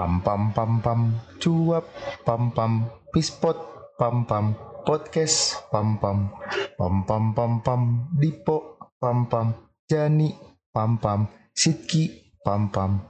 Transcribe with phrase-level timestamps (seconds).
[0.00, 1.00] Pam pam pam pam.
[1.36, 1.84] Cuap
[2.24, 2.88] pam pam.
[3.12, 3.56] Pispot
[4.00, 4.56] pam pam.
[4.88, 6.32] Podcast pam pam.
[6.80, 8.08] Pam pam pam pam.
[8.16, 9.52] Dipo pam pam.
[9.84, 10.32] Jani
[10.72, 11.28] pam pam.
[11.52, 13.09] Sitki pam pam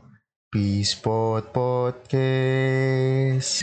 [0.50, 2.10] pispot podcast.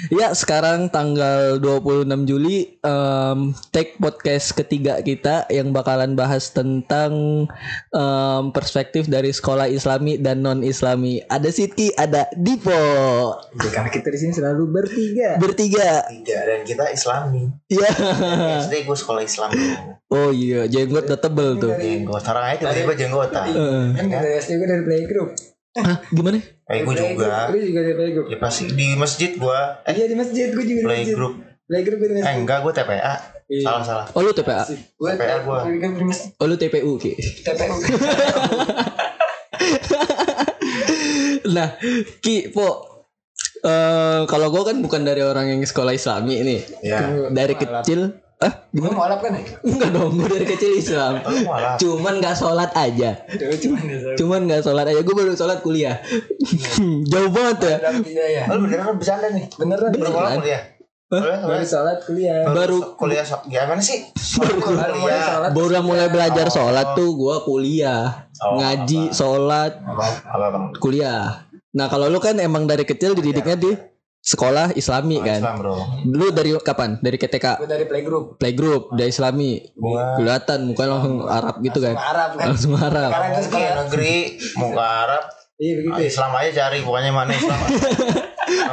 [0.08, 7.44] Ya sekarang tanggal 26 Juli em, Take podcast ketiga kita Yang bakalan bahas tentang
[7.92, 12.72] em, Perspektif dari sekolah islami dan non islami Ada Siti, ada Dipo.
[12.72, 15.36] Ya, karena kita di sini selalu bertiga.
[15.44, 16.08] Bertiga.
[16.08, 17.52] Tiga dan kita islami.
[17.68, 17.92] Ya.
[18.64, 19.52] SD gue sekolah islam
[20.08, 21.76] Oh iya jenggot udah tebel tuh.
[21.76, 23.44] Jenggot sekarang aja tiba-tiba jenggotan.
[23.52, 24.08] Eh, Kan?
[24.08, 25.57] Dari SD gue dari playgroup.
[25.78, 26.38] Hah gimana?
[26.40, 28.28] eh gue juga Gue juga dari playgroup.
[28.28, 31.06] ya pasti di masjid gue eh Iya di masjid gue juga di masjid.
[31.08, 32.38] playgroup Playgroup gue di eh masjid.
[32.38, 33.14] enggak gue TPA
[33.48, 33.64] Iya.
[33.64, 34.64] salah salah Oh lu TPA?
[34.68, 35.64] Gue TPA gua.
[35.64, 36.36] Gue di masjid.
[36.36, 37.12] Oh lu TPU Ki?
[37.42, 37.76] TPU.
[41.48, 41.80] Nah
[42.20, 42.68] Ki, Po
[43.60, 48.54] eh kalau gue kan bukan dari orang yang sekolah islami nih ya Dari kecil Ah
[48.70, 49.42] Gue mau alap kan ya?
[49.66, 51.26] Enggak dong, gue dari kecil Islam.
[51.26, 53.18] malah Cuman gak sholat aja.
[54.14, 55.02] Cuman gak sholat aja.
[55.02, 55.98] Gue baru sholat kuliah.
[57.12, 57.76] Jauh banget ya.
[58.14, 58.44] Ya.
[58.54, 59.90] lu beneran bercanda nih Beneran.
[59.90, 60.14] Baru Beneran.
[60.14, 60.62] mulai kuliah
[61.08, 61.66] Kuliah, Baru kuliah.
[61.66, 62.40] sholat kuliah.
[62.46, 64.06] Baru kuliah so- gimana sih?
[64.38, 64.54] Baru
[65.00, 65.50] mulai sholat.
[65.56, 68.28] baru mulai belajar sholat tuh gue kuliah.
[68.38, 69.82] Oh, Ngaji, sholat,
[70.78, 71.48] kuliah.
[71.74, 73.72] Nah kalau lu kan emang dari kecil dididiknya di
[74.28, 75.40] sekolah islami kan.
[75.40, 75.76] Islam bro.
[76.04, 77.00] Lu dari kapan?
[77.00, 77.46] Dari KTK?
[77.58, 78.36] Gue dari playgroup.
[78.36, 79.64] Playgroup, dari islami.
[79.72, 81.96] Gua Kelihatan muka langsung Arab gitu kan.
[81.96, 82.46] Arab kan.
[82.52, 83.08] Langsung Arab.
[83.08, 83.72] Sekarang itu di sekolah.
[83.80, 84.16] negeri
[84.54, 85.24] mau ke Arab
[85.58, 85.96] Iya begitu.
[85.96, 87.60] ah, Islam aja cari pokoknya mana Islam.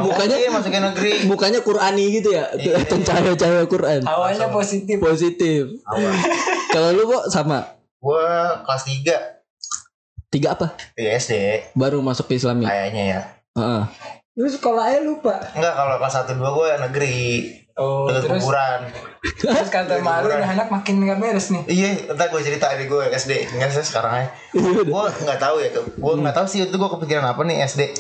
[0.04, 1.12] Mukanya- Mukanya masukin negeri.
[1.24, 2.44] Mukanya Qurani gitu ya.
[2.52, 4.00] Kelihatan cahaya-cahaya Quran.
[4.04, 4.96] Awalnya positif.
[4.98, 5.80] Positif.
[5.82, 6.12] Awal.
[6.74, 7.78] Kalau lu kok sama?
[7.96, 10.74] Gua kelas 3 Tiga apa?
[10.92, 11.32] di SD
[11.72, 12.66] Baru masuk ke Islami.
[12.66, 13.20] kayaknya ya.
[13.54, 13.82] Heeh.
[14.34, 15.38] Lu sekolahnya lupa.
[15.54, 17.18] Enggak kalau kelas 1 2 gua negeri
[17.74, 18.86] Oh, terus kuburan.
[19.34, 21.66] terus kata malu nih anak makin nggak beres nih.
[21.66, 23.50] Iya, entar gue cerita di gue SD.
[23.50, 24.30] Enggak sih sekarang aja.
[24.54, 25.74] Gue nggak tahu ya.
[25.74, 27.90] Gue nggak tahu sih itu gue kepikiran apa nih SD.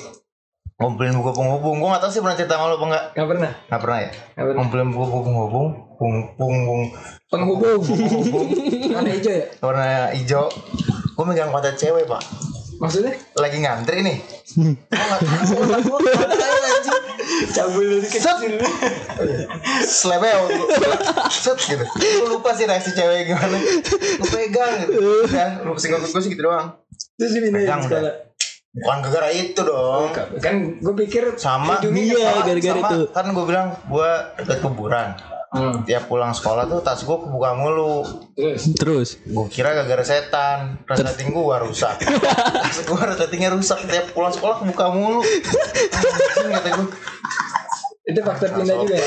[0.78, 1.82] Ngumpulin buku penghubung.
[1.82, 3.04] Gue nggak tahu sih pernah cerita sama lo apa enggak.
[3.18, 3.50] Nggak pernah.
[3.66, 4.10] Nggak pernah ya.
[4.14, 4.58] Nggak pernah.
[4.62, 5.68] Ngumpulin buku penghubung.
[5.98, 6.82] Pung pung pung.
[7.34, 7.80] Penghubung.
[8.94, 9.46] Mana hijau ya?
[9.58, 10.46] Warna hijau.
[11.18, 12.22] Gue megang kotak cewek pak.
[12.76, 13.14] Maksudnya?
[13.34, 14.18] Lagi ngantri nih.
[17.50, 18.58] Cabul dari kecil.
[19.80, 20.44] Slebeo
[21.30, 23.56] Set gitu Gue lupa sih reaksi cewek gimana
[24.18, 26.74] Gue pegang gitu Ya Lu single gue sih gitu doang
[27.16, 28.14] Terus Pegang sekolah.
[28.74, 32.88] Bukan gara-gara itu dong Kan gue pikir Sama ujungnya Iya, gara-gara sama.
[32.90, 32.98] itu.
[33.10, 35.08] Kan gue bilang Gue deket kuburan
[35.54, 35.86] Hmm.
[35.86, 38.02] Tiap pulang sekolah tuh tas gue kebuka mulu
[38.34, 39.08] Terus Terus.
[39.22, 42.02] Gue kira gara-gara setan Resleting gue rusak
[42.66, 46.88] Tas gue resletingnya rusak Tiap pulang sekolah kebuka mulu Anjing kata gue
[48.04, 49.06] itu faktor pindah juga ya?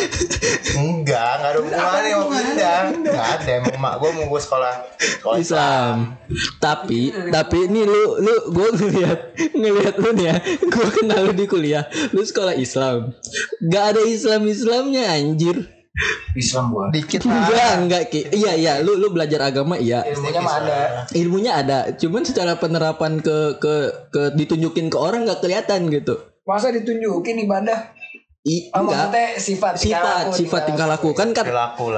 [0.81, 5.37] Enggak, enggak ada hubungannya sama pindah Enggak ada, emang emak gue mau gue sekolah Sekolah
[5.37, 5.95] Islam.
[6.57, 9.19] Tapi tapi ini lu lu gue ngeliat
[9.53, 10.35] ngeliat lu nih ya.
[10.41, 11.85] Gue kenal lu di kuliah.
[12.09, 13.13] Lu sekolah Islam.
[13.69, 15.76] Gak ada Islam Islamnya anjir.
[16.37, 16.93] Islam gua.
[16.93, 18.21] Dikit lah Enggak enggak Ki.
[18.29, 20.05] Iya iya lu lu belajar agama iya.
[20.05, 20.77] Ilmunya mah ada.
[21.11, 21.79] Ilmunya ada.
[21.97, 23.73] Cuman secara penerapan ke ke
[24.13, 26.21] ke ditunjukin ke orang nggak kelihatan gitu.
[26.45, 27.97] Masa ditunjukin ibadah?
[28.47, 29.11] I, Oh, enggak.
[29.11, 31.43] maksudnya sifat tingkah sifat laku, sifat tingkah laku kan kan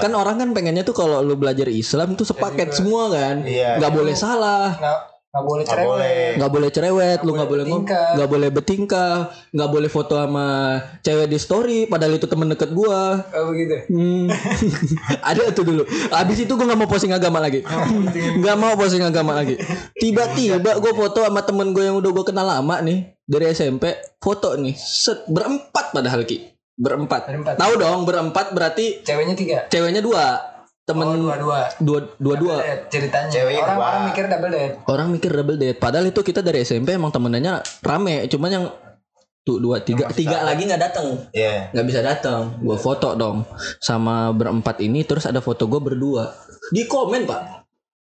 [0.01, 3.77] kan orang kan pengennya tuh kalau lu belajar Islam tuh sepaket semua kan Iya.
[3.77, 4.97] nggak boleh salah Nggak
[5.29, 5.69] nggak boleh boleh.
[5.69, 6.33] cerewet.
[6.41, 8.09] nggak boleh cerewet lu nggak boleh ngom bertingkah.
[8.17, 9.13] nggak boleh bertingkah
[9.53, 10.47] nggak boleh foto sama
[10.99, 13.77] cewek di story padahal itu temen deket gua Oh begitu.
[13.93, 14.25] Hmm.
[15.29, 17.61] ada tuh dulu abis itu gua nggak mau posting agama lagi
[18.41, 19.61] nggak mau posting agama lagi
[19.93, 23.85] tiba-tiba gua foto sama temen gue yang udah gua kenal lama nih dari SMP
[24.17, 27.53] foto nih set berempat padahal ki berempat, Berempat.
[27.59, 29.57] tahu dong berempat berarti Ceweknya tiga.
[29.67, 30.48] ceweknya dua
[30.89, 31.37] temen Oh, dua
[31.77, 33.29] dua dua Double date ceritanya.
[33.29, 33.85] Ceweknya orang dua.
[33.85, 34.73] orang mikir double date.
[34.89, 35.77] orang mikir double date.
[35.77, 38.25] Padahal itu kita dari SMP emang temenannya rame.
[38.25, 38.65] Cuman yang
[39.39, 41.69] tuh dua tiga tiga lagi nggak datang Iya.
[41.73, 43.45] Nggak bisa datang gue foto dong.
[43.77, 46.33] Sama berempat ini terus ada foto gue berdua.
[46.73, 47.41] Di komen pak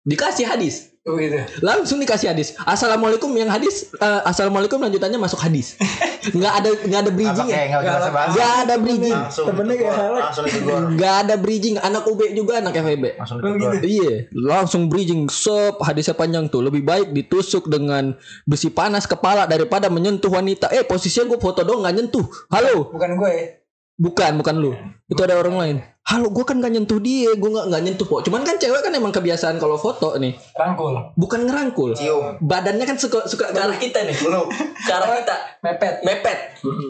[0.08, 0.88] dikasih hadis.
[1.08, 1.40] Oh gitu.
[1.64, 2.52] langsung dikasih hadis.
[2.68, 5.80] Assalamualaikum yang hadis eh, assalamualaikum lanjutannya masuk hadis.
[6.36, 9.16] Nggak ada nggak ada bridging ya nggak bahasa bahasa nggak ada bridging.
[9.16, 9.96] Langsung Temennya kayak
[10.98, 11.76] nggak ada bridging.
[11.80, 13.76] Anak UB juga anak FEB Langsung Oh, gitu.
[13.80, 15.32] Iya, langsung bridging.
[15.32, 16.60] Sop hadisnya panjang tuh.
[16.60, 18.12] Lebih baik ditusuk dengan
[18.44, 20.68] besi panas kepala daripada menyentuh wanita.
[20.76, 22.26] Eh, posisinya gue foto dong nggak nyentuh.
[22.52, 23.57] Halo, Bukan gue.
[23.98, 24.72] Bukan bukan lu.
[25.04, 25.78] Itu ada orang lain.
[26.02, 28.88] halo gue kan gak nyentuh dia gue gak, nggak nyentuh kok cuman kan cewek kan
[28.90, 30.96] emang kebiasaan kalau foto nih Rangkul.
[31.12, 32.40] bukan ngerangkul Cium.
[32.40, 34.48] badannya kan suka suka ke arah kita nih Belum.
[34.48, 36.00] ke arah kita Mepet.
[36.00, 36.38] mepet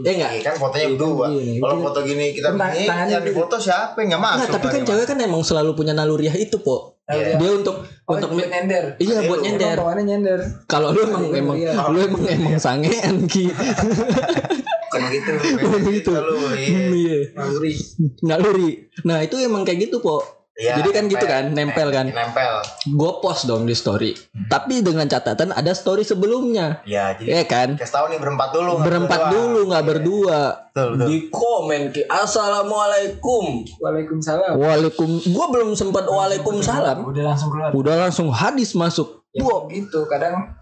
[0.06, 1.34] ya enggak Iya kan fotonya berdua.
[1.34, 4.38] gini, Kalau itu- foto gini kita begini, tangannya yang di foto siapa yang nggak masuk?
[4.38, 7.34] Nah, tapi kan cewek kan emang selalu punya naluriah itu po Iya.
[7.34, 7.74] dia untuk
[8.06, 8.94] Oh, untuk buat nyender.
[8.98, 10.38] iya buat Emang nyender nyender.
[10.70, 11.72] kalau lu emang Iya, emang iya.
[11.90, 13.50] lu emang emang sangean ki
[15.00, 15.30] Bukan gitu.
[15.58, 16.10] Bukan gitu.
[16.12, 16.78] Lu, iya.
[16.88, 17.72] iya Naluri.
[18.20, 20.18] naluri nah itu emang kayak gitu po
[20.54, 22.10] Iya, Jadi kan gitu kan, nempel kan.
[22.10, 22.58] Nempel.
[22.84, 24.10] gue post dong di story
[24.44, 28.72] tapi dengan catatan ada story sebelumnya Ya, jadi ya kan kasih tahu nih berempat dulu.
[28.76, 29.34] berempat berdua.
[29.38, 31.06] dulu nggak berdua Betul, betul.
[31.06, 33.44] di komen ki assalamualaikum
[33.78, 34.52] Waalaikumsalam.
[34.52, 37.70] waalaikum gue belum sempat waalaikumsalam Udah langsung keluar.
[37.70, 40.58] udah langsung hadis masuk Ya, gitu kadang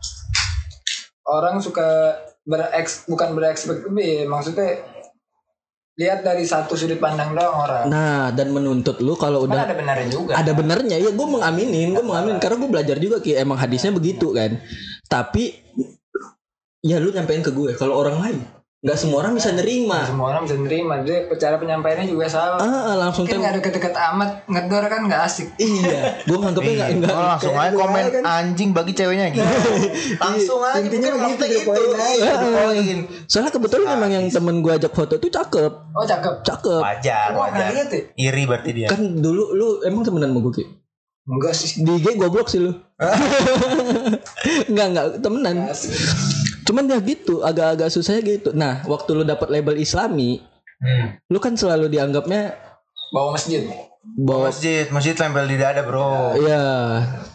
[1.24, 2.12] orang suka
[2.46, 4.86] bereks bukan berekspek lebih maksudnya
[5.96, 7.84] lihat dari satu sudut pandang doang orang.
[7.88, 10.32] Nah dan menuntut lu kalau Cuman udah ada benarnya juga.
[10.36, 13.32] Ada benernya ya gue mengaminin gue mengaminin karena gue belajar juga ki.
[13.40, 14.60] Emang hadisnya begitu kan.
[15.08, 15.56] Tapi
[16.84, 18.38] ya lu nyampein ke gue kalau orang lain
[18.76, 22.94] nggak semua orang bisa nerima semua orang bisa nerima dia cara penyampaiannya juga salah ah
[22.94, 26.98] langsung mungkin tem nggak deket-deket amat ngedor kan nggak asik iya gue nganggepnya nggak Iya.
[27.00, 28.22] nggak Oh, langsung aja komen kan.
[28.22, 29.42] anjing bagi ceweknya gitu.
[30.22, 30.78] langsung aja.
[30.78, 32.30] Intinya mungkin begitu, point aja.
[32.36, 37.28] Iya, soalnya kebetulan emang yang temen gue ajak foto tuh cakep oh cakep cakep Wajar,
[37.32, 37.72] wajar.
[37.72, 37.84] ya
[38.14, 38.86] Iri berarti dia.
[38.86, 40.64] kan dulu lu emang temenan sama gue ki
[41.26, 42.70] enggak sih di IG goblok sih lu
[44.68, 45.54] Enggak enggak temenan.
[46.66, 50.42] Cuman ya gitu agak-agak susah gitu Nah waktu lu dapat label islami
[50.76, 51.16] Hmm.
[51.32, 52.52] Lu kan selalu dianggapnya
[53.08, 53.64] bawa masjid
[54.06, 56.38] Bawa Masjid, masjid tempel di dada, Bro.
[56.38, 56.62] Iya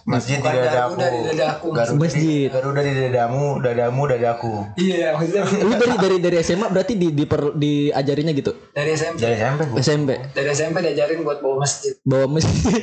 [0.02, 0.96] Masjid di Bukan dadaku.
[0.96, 1.68] Garuda di dadaku.
[1.70, 2.22] Garuda Masjid.
[2.22, 4.54] Di, Garuda di dadamu, dadamu dadaku.
[4.76, 7.24] iya maksudnya Lu dari dari dari SMA berarti di, di
[7.54, 9.76] diajarinya gitu dari SMP Jadi SMP Bu.
[9.78, 12.82] SMP dari SMP diajarin buat bawa masjid Bawa masjid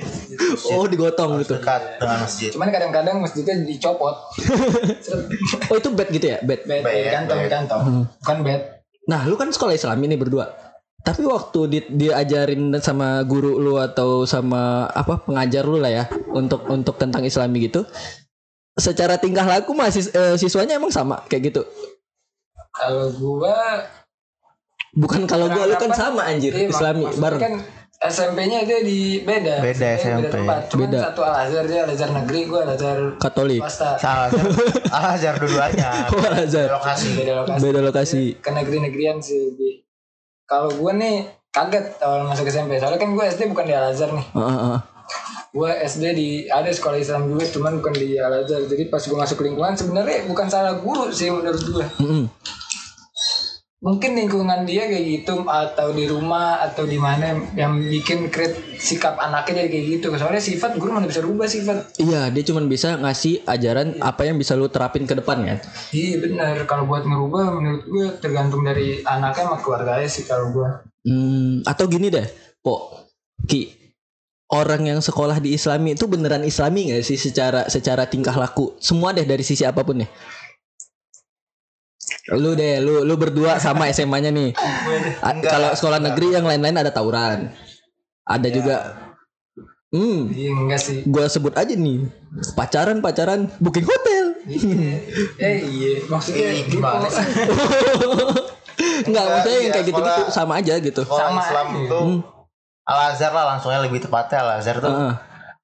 [0.68, 2.50] Oh digotong gitu Dekat dengan masjid.
[2.52, 4.14] cuman kadang-kadang masjidnya dicopot.
[5.68, 7.52] Oh itu bed gitu ya bed bed Bed, di kantong di bed.
[7.52, 7.80] kantong
[8.16, 8.60] bukan bed
[9.08, 10.67] Nah lu kan sekolah islami nih berdua
[11.02, 16.04] tapi waktu di, diajarin sama guru lu atau sama apa pengajar lu lah ya
[16.34, 17.86] untuk untuk tentang islami gitu
[18.78, 21.62] secara tingkah laku masih eh, siswanya emang sama kayak gitu
[22.74, 23.86] kalau gua
[24.94, 27.54] bukan kalau gua lu kan sama anjir iya, islami bareng kan
[27.98, 30.30] SMP-nya dia di beda Beda SMP.
[30.30, 30.70] tempat.
[30.70, 31.10] Cuman Beda.
[31.10, 34.30] satu Al Azhar dia Al Azhar negeri gua Al Azhar Katolik Salah,
[34.94, 36.06] Al Azhar dua-duanya.
[36.14, 36.68] Oh, Al Azhar.
[36.78, 37.18] Lokasi.
[37.18, 39.87] beda lokasi beda lokasi ke negeri-negerian sih lebih
[40.48, 44.10] kalau gua nih kaget awal masuk SMP soalnya kan gua SD bukan di Al Azhar
[44.10, 44.80] nih Heeh, heeh.
[45.48, 49.16] gue SD di ada sekolah Islam juga cuman bukan di Al Azhar jadi pas gue
[49.16, 52.24] masuk lingkungan sebenarnya bukan salah guru sih menurut gue Mm-mm.
[53.78, 59.14] Mungkin lingkungan dia kayak gitu atau di rumah atau di mana yang bikin create sikap
[59.22, 60.06] anaknya jadi kayak gitu.
[60.18, 61.98] Soalnya sifat guru mana bisa rubah sifat.
[62.02, 65.58] Iya dia cuma bisa ngasih ajaran apa yang bisa lu terapin ke depan kan
[65.94, 66.66] iya benar.
[66.66, 70.68] Kalau buat ngerubah menurut gue tergantung dari anaknya sama keluarganya sih kalau gue
[71.08, 72.26] Hmm, atau gini deh,
[72.60, 73.06] po,
[73.48, 73.72] ki,
[74.52, 78.76] orang yang sekolah di Islami itu beneran Islami nggak sih secara secara tingkah laku?
[78.76, 80.10] Semua deh dari sisi apa pun nih.
[82.28, 84.52] Lu deh, lu lu berdua sama SMA-nya nih.
[85.22, 86.08] Enggak, Kalau sekolah enggak.
[86.12, 87.52] negeri yang lain-lain ada tawuran.
[88.22, 88.76] Ada juga
[89.88, 92.04] Hmm, iya enggak sih gua sebut aja nih.
[92.52, 94.36] Pacaran, pacaran, booking hotel.
[94.44, 95.00] Iya.
[95.40, 96.76] eh iya maksudnya Eh, gitu.
[96.76, 97.24] gimana sih?
[98.78, 101.02] Enggak, Enggak, maksudnya yang iya, kayak gitu-gitu sama aja gitu.
[101.02, 101.40] Sama.
[101.40, 102.00] Islam itu
[102.84, 105.12] Al Azhar lah langsungnya lebih tepatnya Al Azhar tuh Heeh.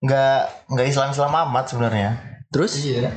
[0.00, 2.10] nggak nggak Islam Islam amat sebenarnya.
[2.48, 3.12] Terus iya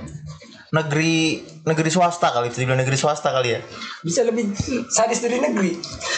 [0.70, 3.60] Negeri negeri swasta kali itu dibilang negeri swasta kali ya.
[4.00, 4.48] bisa lebih
[4.88, 5.76] sadis dari negeri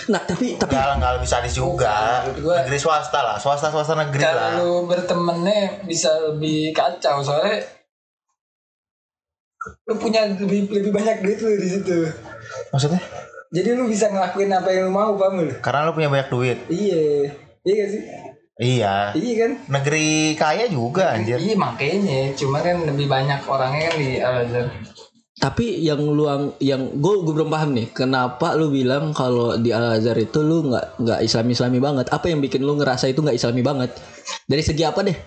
[0.08, 2.22] nah tapi tapi Enggak nggak lebih sadis juga.
[2.24, 4.54] Menurut gua- Negeri swasta lah, swasta swasta negeri lah.
[4.54, 7.66] kalau bertemannya bisa lebih kacau soalnya
[9.86, 11.98] lu punya lebih lebih banyak duit lu di situ
[12.70, 13.02] Maksudnya?
[13.50, 16.58] jadi lu bisa ngelakuin apa yang lu mau paham lu Karena lu punya banyak duit.
[16.70, 17.28] iya
[17.62, 18.04] iya gak sih
[18.60, 19.16] Iya.
[19.16, 21.36] iya kan Negeri kaya juga anjir.
[21.38, 24.68] iya makanya cuma kan lebih banyak orangnya kan di Al Azhar
[25.40, 29.72] Tapi yang lu ang- yang gue gue belum paham nih, kenapa lu bilang kalau di
[29.72, 32.12] Al Azhar itu lu nggak nggak Islami Islami banget?
[32.12, 33.96] Apa yang bikin lu ngerasa itu nggak Islami banget?
[34.46, 35.18] Dari segi apa deh?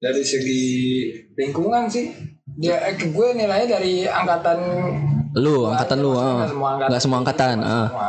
[0.00, 0.64] dari segi
[1.36, 2.08] lingkungan sih
[2.56, 4.56] dia eh, gue nilainya dari angkatan
[5.36, 6.40] Lu, gua angkatan lu, ah.
[6.40, 7.56] nggak semua angkatan nggak semua angkatan.
[7.60, 7.86] Ah.
[7.86, 8.08] semua.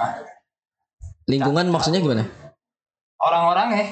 [1.28, 2.24] Lingkungan maksudnya gimana?
[3.20, 3.92] orang-orangnya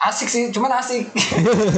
[0.00, 1.06] asik sih cuman asik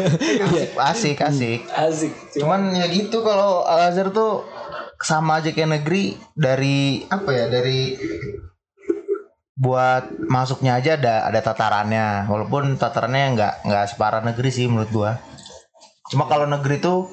[0.88, 1.60] Asik asik.
[1.68, 4.46] asik cuma Cuman ya gitu kalau Al Azhar tuh
[5.00, 7.96] sama aja kayak negeri dari apa ya dari
[9.56, 12.28] buat masuknya aja ada ada tatarannya.
[12.28, 15.12] Walaupun tatarannya nggak nggak separah negeri sih menurut gua.
[16.12, 17.08] Cuma kalau negeri tuh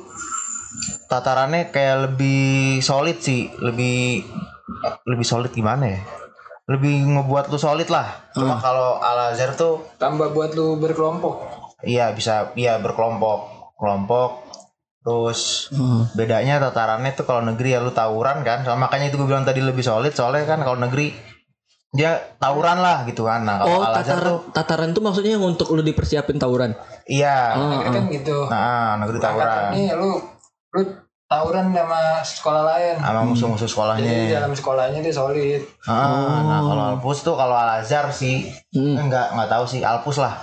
[1.07, 4.27] tatarannya kayak lebih solid sih lebih
[5.07, 5.99] lebih solid gimana ya?
[6.67, 8.31] Lebih ngebuat lu solid lah.
[8.35, 11.63] Cuma kalau Al Azhar tuh Tambah buat lu berkelompok.
[11.83, 13.71] iya bisa iya berkelompok.
[13.79, 14.42] Kelompok
[15.03, 16.07] terus Hmm.
[16.15, 19.59] bedanya tatarannya tuh kalau negeri ya lu tawuran kan Soalnya makanya itu gue bilang tadi
[19.59, 21.11] lebih solid soalnya kan kalau negeri
[21.91, 25.31] dia tawuran lah gitu kan nah Oh, kalau Al Azhar tataran tuh tataran tuh maksudnya
[25.35, 26.73] yang untuk lu dipersiapin tawuran.
[27.05, 28.37] iya Oh, Negeri kan gitu.
[28.47, 30.09] nah negeri tawuran nih lu
[30.73, 30.81] lu
[31.23, 32.95] tawuran sama sekolah lain.
[32.97, 35.61] sama musuh-musuh Jadi sekolahnya dalam sekolahnya dia solid.
[35.83, 38.97] Ah, nah kalau Alpus tuh kalau Al Azhar sih Hmm.
[38.97, 40.33] enggak nggak tahu sih Alpus lah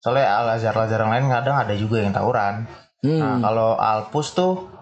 [0.00, 2.64] soalnya Al Azhar Al Azhar yang lain kadang ada juga yang tawuran
[3.04, 3.20] Hmm.
[3.20, 4.72] nah kalau Alpus tuh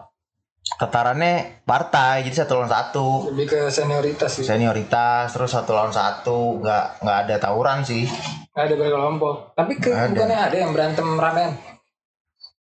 [0.73, 4.45] tatarannya partai jadi satu lawan satu Lebih ke senioritas sih.
[4.45, 8.07] senioritas terus satu lawan satu nggak nggak ada tawuran sih
[8.53, 9.35] Nggak ada berkelompok.
[9.55, 10.13] Tapi ke, ada.
[10.13, 11.51] bukannya ada yang berantem ramen.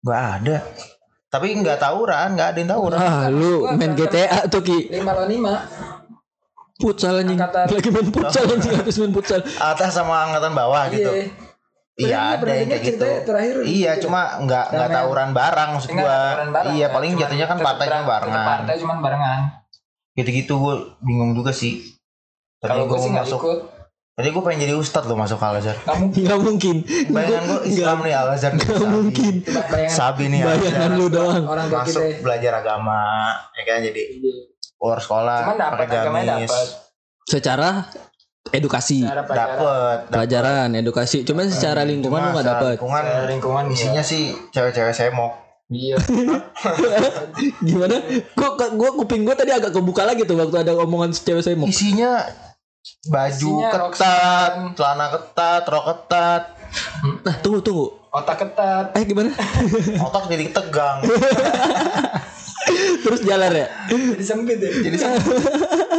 [0.03, 0.57] nggak ada
[1.29, 4.91] tapi nggak tawuran nggak ada yang tawuran Ah, lu main GTA tuh Ki.
[4.91, 5.55] Lima lawan lima.
[6.75, 7.39] Futsal anjing.
[7.39, 7.71] Angkatan.
[7.71, 9.41] Lagi main futsal anjing habis main futsal.
[9.41, 11.09] atas sama angkatan bawah gitu
[11.93, 12.09] Iya.
[12.09, 14.09] iya ada yang kayak gitu terakhir iya gitu.
[14.09, 16.17] cuma nggak nggak tawuran bareng maksud gua
[16.49, 16.87] bareng, iya ya.
[16.89, 19.41] paling Cuman jatuhnya kan partainya barengan Partai cuman barengan.
[20.13, 21.85] gitu-gitu gue bingung juga sih
[22.59, 23.59] Kalau gue gue sih masuk ikut.
[24.13, 26.77] tadi gue pengen jadi ustad loh masuk Al Azhar Kamu Enggak mungkin.
[27.09, 28.85] bayangan gue Islam nih Al Azhar Sabi.
[28.87, 29.35] mungkin.
[29.45, 30.91] bayangan Sabi nih Al Bayangan Azhar.
[30.95, 31.45] lu doang.
[31.45, 32.21] orang masuk kita.
[32.21, 33.01] belajar agama
[33.53, 34.01] ya kan jadi
[34.75, 36.67] keluar sekolah Cuman dapat agamanya dapat.
[37.23, 37.69] Secara
[38.51, 39.55] edukasi, Cara pelajaran.
[39.55, 41.19] dapet pelajaran, edukasi.
[41.23, 42.75] Cuman secara lingkungan lu nggak dapet.
[42.77, 45.39] lingkungan lingkungan isinya sih cewek-cewek semok
[45.73, 45.97] Iya.
[47.65, 47.97] Gimana?
[48.35, 51.65] Gua gua kuping gua tadi agak kebuka lagi tuh waktu ada omongan cewek saya mau.
[51.65, 52.21] isinya
[53.09, 53.33] baju
[53.63, 56.43] Isinya ketat celana ketat rok ketat
[57.23, 57.87] Nah, tunggu tunggu.
[58.11, 58.93] Otak ketat.
[58.93, 59.33] Eh gimana?
[60.05, 61.01] otak jadi tegang
[63.03, 63.67] Terus jalan ya?
[63.91, 64.71] Jadi sempit ya.
[64.71, 64.97] jadi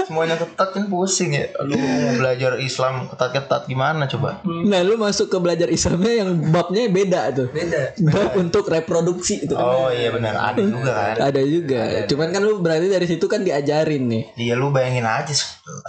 [0.04, 5.32] semuanya ketat kan pusing ya lu mau belajar Islam ketat-ketat gimana coba Nah, lu masuk
[5.32, 7.48] ke belajar Islamnya yang babnya beda tuh.
[7.50, 7.96] Beda.
[8.12, 9.56] Bab untuk reproduksi itu.
[9.56, 11.82] oh iya benar ada juga kan Ada juga.
[12.06, 14.24] Cuman kan lu berarti dari situ kan diajarin nih.
[14.38, 15.34] Iya lu bayangin aja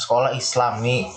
[0.00, 1.10] sekolah Islam nih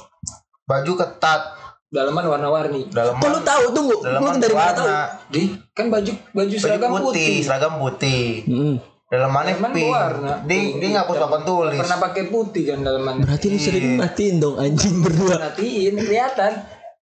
[0.67, 1.41] baju ketat
[1.87, 2.91] Dalaman warna-warni.
[2.91, 3.95] dalam Kok lu tahu tunggu?
[4.03, 4.87] Lu dalaman dari mana tahu?
[5.31, 7.35] Di kan baju baju baju seragam putih, putih.
[7.47, 8.75] seragam putih Mm-mm.
[9.07, 10.33] Dalamannya Dalaman pink warna.
[10.43, 13.13] dia dia ngapus papan tulis Pernah pakai putih kan dalaman.
[13.19, 15.35] Berarti lu sering matiin dong anjing berdua.
[15.37, 16.53] Perhatiin kelihatan.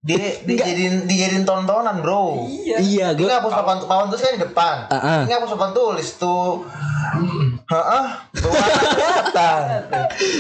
[0.01, 2.77] dia dijadiin dijadiin tontonan bro Iya.
[2.77, 5.21] Iya, dia gua ngapus papan papan tulis kan di depan Ah, ah.
[5.23, 6.67] dia ngapus papan tulis tuh
[7.63, 8.05] Heeh,
[8.35, 9.63] kelihatan.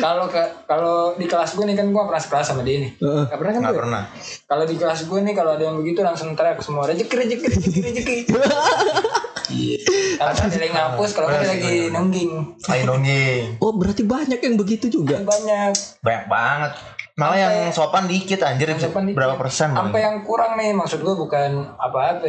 [0.01, 2.91] Kalau ke kalau di kelas gue nih kan gue pernah sekelas sama dia nih.
[2.97, 3.23] Heeh.
[3.25, 3.81] Gak pernah kan Nggak gue?
[3.81, 4.03] pernah.
[4.43, 7.81] Kalau di kelas gue nih kalau ada yang begitu langsung teriak semua rezeki rezeki rezeki
[7.85, 8.17] rezeki.
[9.53, 9.79] Iya.
[10.17, 12.33] Kalau ada yang ngapus, kalau ada lagi nungging
[12.73, 13.61] Ayo nongging.
[13.61, 15.21] Oh, berarti banyak yang begitu juga.
[15.21, 15.77] banyak.
[16.01, 16.73] Banyak banget.
[17.13, 19.21] Malah yang sopan dikit anjir bisa sopan dikit.
[19.21, 19.77] berapa persen?
[19.77, 22.25] Sampai yang kurang nih maksud gue bukan apa-apa.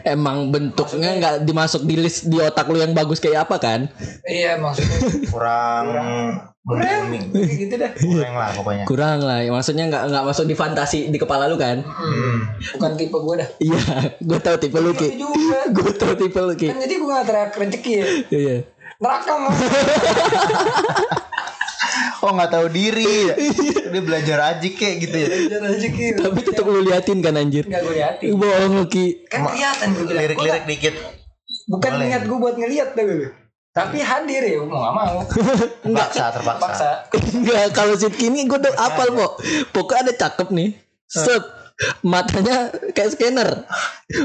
[0.00, 3.84] Emang bentuknya nggak dimasuk di list di otak lu yang bagus kayak apa kan?
[4.24, 5.84] Iya maksudnya kurang
[6.64, 7.24] kurang booming.
[7.36, 7.92] gitu dah.
[7.92, 8.84] kurang lah pokoknya.
[8.88, 11.84] Kurang lah, maksudnya nggak nggak masuk di fantasi di kepala lu kan?
[11.84, 12.48] Hmm.
[12.80, 13.48] Bukan tipe gue dah.
[13.60, 13.84] Iya,
[14.24, 15.20] gue tahu tipe lu ki.
[15.68, 16.72] Gue tahu tipe lu ki.
[16.72, 18.06] Kan jadi gue gak teriak rezeki ya.
[18.32, 18.56] Iya.
[19.04, 19.52] Neraka mau.
[22.24, 23.28] Oh nggak tahu diri.
[23.84, 25.26] Dia belajar aja kayak gitu ya.
[25.28, 26.04] Belajar rezeki.
[26.16, 27.68] Tapi tetap lu liatin kan anjir.
[27.68, 28.28] Enggak gue liatin.
[28.32, 29.28] Bohong lu ki.
[29.28, 30.20] Kan kelihatan gue bilang.
[30.24, 30.94] Lirik-lirik dikit.
[30.96, 31.22] nggak-
[31.64, 32.06] Bukan Boleh.
[32.08, 33.28] niat gue buat ngeliat gue.
[33.74, 35.18] Tapi hadir ya, mau gak mau.
[35.82, 36.62] Terpaksa, terpaksa.
[36.62, 36.90] Paksa.
[37.34, 39.32] Enggak, kalau si kini gue udah apal kok.
[39.70, 40.68] Pokoknya ada cakep nih.
[41.04, 41.42] Set.
[42.06, 43.66] Matanya kayak scanner.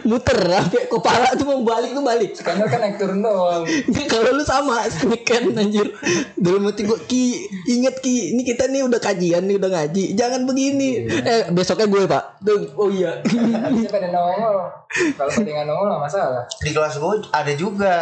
[0.05, 2.37] Muter sampai kepala tuh mau balik tuh balik.
[2.37, 3.65] Karena kan naik turun doang.
[4.11, 5.89] Kalau lu sama scan anjir.
[6.37, 10.13] Dalam hati gue Ki, inget Ki, ini kita nih udah kajian nih udah ngaji.
[10.13, 11.09] Jangan begini.
[11.09, 12.23] Eh besoknya gue, Pak.
[12.45, 13.17] Tuh, oh iya.
[13.25, 14.69] Bisa pada nongol.
[15.17, 16.45] Kalau pada nggak nongol masalah.
[16.61, 17.93] Di kelas gue ada juga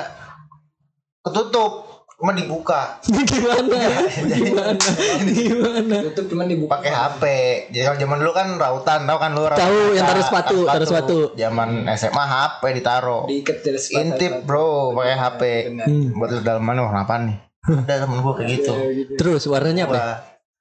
[1.23, 2.97] ketutup, cuma dibuka
[3.29, 3.77] Gimana?
[4.25, 4.89] Gimana?
[5.21, 5.95] Gimana?
[6.09, 6.81] Tutup cuman dibuka.
[6.81, 7.23] pakai HP.
[7.69, 10.87] Jadi kalau zaman dulu kan rautan, tahu kan lu rautan Tahu, yang taruh sepatu, taruh
[10.89, 11.17] sepatu.
[11.37, 13.21] Zaman SMA HP ditaruh.
[13.29, 14.01] Diikat dari sepatu.
[14.01, 15.41] Intip bro, pakai HP.
[15.69, 15.85] Benar.
[16.17, 17.37] Buat lu dalaman wah kenapa nih?
[17.67, 18.73] Ada temen gue kayak gitu.
[19.21, 19.93] Terus warnanya apa?
[19.93, 20.11] Gua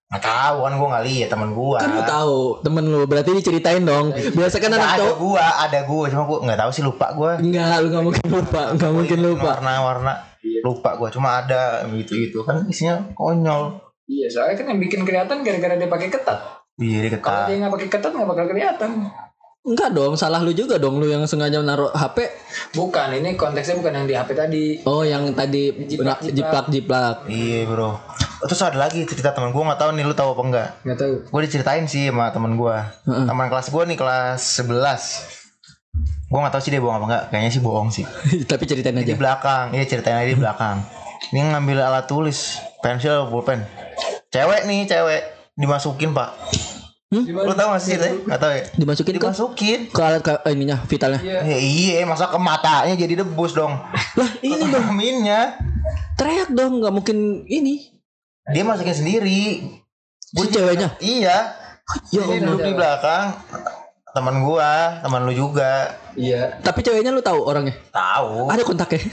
[0.07, 1.79] nggak tahu kan gue nggak lihat temen gue.
[1.83, 4.13] Kan lu tahu temen lu berarti diceritain dong.
[4.15, 7.33] Biasa kan anak ada cowok gua, ada gua, cuma gua nggak tahu sih lupa gua.
[7.43, 9.51] Enggak, lu gak mungkin lupa, gak mungkin lupa.
[9.59, 13.79] Warna-warna lupa gua, cuma ada gitu-gitu kan isinya konyol.
[14.07, 16.39] Iya, soalnya kan yang bikin kelihatan gara-gara dia pakai ketat.
[16.79, 17.47] Iya dia Kalau ketat.
[17.49, 18.91] dia nggak pakai ketat nggak bakal kelihatan.
[19.67, 22.23] Enggak dong, salah lu juga dong lu yang sengaja naruh HP.
[22.71, 24.65] Bukan, ini konteksnya bukan yang di HP tadi.
[24.87, 27.17] Oh, yang tadi Jiplak, jiplak jiplak.
[27.27, 27.99] Iya bro.
[28.47, 30.69] Terus ada lagi cerita teman gue nggak tahu nih lu tahu apa enggak?
[30.87, 31.15] Nggak tahu.
[31.35, 32.77] Gue diceritain sih sama teman gue.
[33.11, 33.27] Heeh.
[33.27, 35.46] Teman kelas gue nih kelas 11
[36.27, 37.23] Gue nggak tahu sih dia bohong apa enggak.
[37.31, 38.05] Kayaknya sih bohong sih.
[38.51, 39.15] Tapi ceritain Di aja.
[39.15, 40.83] belakang, iya ceritain aja di belakang.
[41.31, 43.63] Ini ngambil alat tulis, pensil, pulpen.
[44.31, 45.23] Cewek nih, cewek
[45.55, 46.35] dimasukin pak.
[47.07, 48.19] Lu tau gak sih ceritanya?
[48.35, 48.63] Gak tau ya?
[48.75, 49.81] Dimasukin ke Dimasukin.
[49.89, 51.21] ke alat ke, eh, ininya vitalnya.
[51.23, 51.39] Iya.
[51.47, 53.79] Ya, iya, masa ke matanya jadi debus dong.
[54.19, 54.91] Lah, ini dong.
[54.91, 55.55] Aminnya.
[56.19, 57.95] Teriak dong, nggak mungkin ini.
[58.51, 59.63] Dia masukin sendiri.
[60.19, 60.99] Si ceweknya.
[60.99, 61.37] Iya.
[62.11, 62.43] Ya Allah.
[62.43, 63.27] duduk di belakang.
[64.17, 65.93] Teman gua, teman lu juga.
[66.17, 66.57] Iya.
[66.65, 67.77] Tapi ceweknya lu tahu orangnya?
[67.93, 68.49] Tahu.
[68.49, 69.05] Ada kontaknya?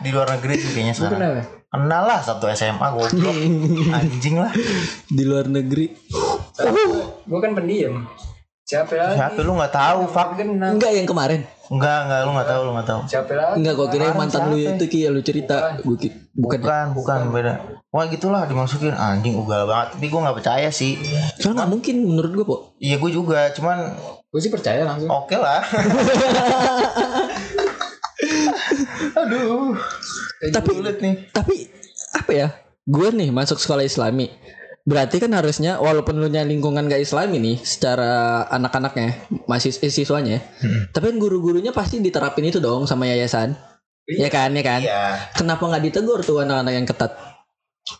[0.00, 1.20] Di luar negeri sih kayaknya sekarang.
[1.20, 1.42] Kenapa?
[1.68, 3.12] Kenal lah satu SMA goblok.
[4.00, 4.52] Anjing lah.
[5.04, 5.92] Di luar negeri.
[7.28, 8.08] Gue kan pendiam.
[8.64, 9.20] Siapa lagi?
[9.20, 10.28] Siapa lu nggak tahu, Fak?
[10.32, 10.72] Kenal.
[10.72, 11.44] Enggak yang kemarin.
[11.68, 13.00] Enggak, enggak lu nggak tahu, lu nggak tahu.
[13.04, 13.54] Siapa lagi?
[13.60, 15.76] Enggak, gua kira mantan lu itu Ki yang lu cerita.
[15.84, 16.58] Gua ki- bukan.
[16.60, 17.54] Bukan, bukan beda.
[17.92, 19.96] Wah gitulah dimasukin anjing ugal banget.
[19.96, 20.96] Tapi gua nggak percaya sih.
[21.36, 22.56] Soalnya nggak mungkin menurut gua, Po.
[22.80, 23.92] Iya gue juga, cuman
[24.32, 25.12] Gue sih percaya langsung.
[25.12, 25.60] oke lah.
[29.20, 29.76] Aduh.
[30.48, 31.28] Tapi Sulit nih.
[31.36, 31.68] tapi
[32.16, 32.48] apa ya?
[32.88, 34.32] Gue nih masuk sekolah Islami.
[34.82, 40.42] Berarti kan harusnya walaupun lu lingkungan gak Islami nih secara anak-anaknya masih eh, siswanya,
[40.90, 43.54] tapi kan guru-gurunya pasti diterapin itu dong sama yayasan.
[44.04, 44.80] Ya kan, ya kan?
[44.80, 45.02] Iya.
[45.32, 47.12] Kenapa nggak ditegur tuh anak-anak yang ketat?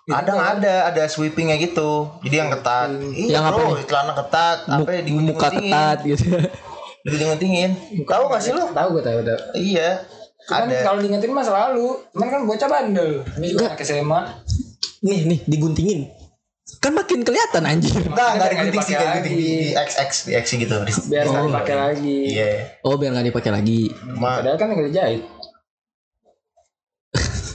[0.05, 2.11] Ada nggak ada, ada sweepingnya gitu.
[2.23, 2.91] Jadi yang ketat.
[2.91, 3.85] Iya Yang apa bro, nih?
[3.85, 6.25] celana ketat, apa ya Mu- muka ketat gitu.
[7.03, 7.71] Digunting-guntingin.
[8.07, 8.63] Tahu gak sih lu?
[8.69, 9.39] Tahu gue tahu tahu.
[9.57, 10.07] Iya.
[10.45, 10.79] Cuman Ada.
[10.83, 11.87] kalau diingetin mah selalu.
[12.09, 13.11] Cuman kan bocah bandel.
[13.37, 14.21] Ini juga anak SMA.
[15.03, 16.07] nih, nih diguntingin.
[16.79, 17.91] Kan makin kelihatan anjir.
[17.91, 20.77] Enggak, enggak Nggak digunting sih, kayak gunting di, di XX, di X gitu.
[20.81, 21.49] Di- Biar nggak Oh.
[21.51, 22.19] dipakai lagi.
[22.29, 22.51] Iya.
[22.81, 23.81] Oh, biar nggak dipakai lagi.
[24.09, 25.23] Ma, Padahal kan nggak dijahit.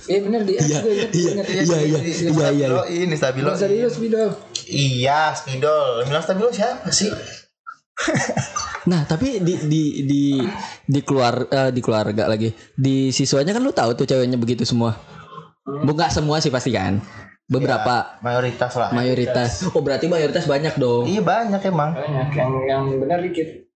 [0.07, 0.59] Iya bener dia.
[0.63, 1.11] Iya, iya, inget.
[1.11, 2.31] iya, iya, iya, iya, iya.
[2.31, 3.51] Stabilo, ini stabilo.
[3.59, 4.29] Dia spidol.
[4.67, 6.07] Iya, spidol.
[6.07, 7.11] Bilang stabilo siapa sih?
[8.87, 10.23] Nah, tapi di di di
[10.87, 12.47] di keluar eh, di keluarga lagi.
[12.71, 14.95] Di siswanya kan lu tahu tuh ceweknya begitu semua.
[15.67, 17.03] Bukan semua sih pasti kan.
[17.51, 18.95] Beberapa Mayoritas lah.
[18.95, 19.67] mayoritas.
[19.75, 21.03] Oh, berarti mayoritas banyak dong.
[21.03, 21.99] Iya banyak emang.
[21.99, 23.67] Banyak yang yang benar dikit.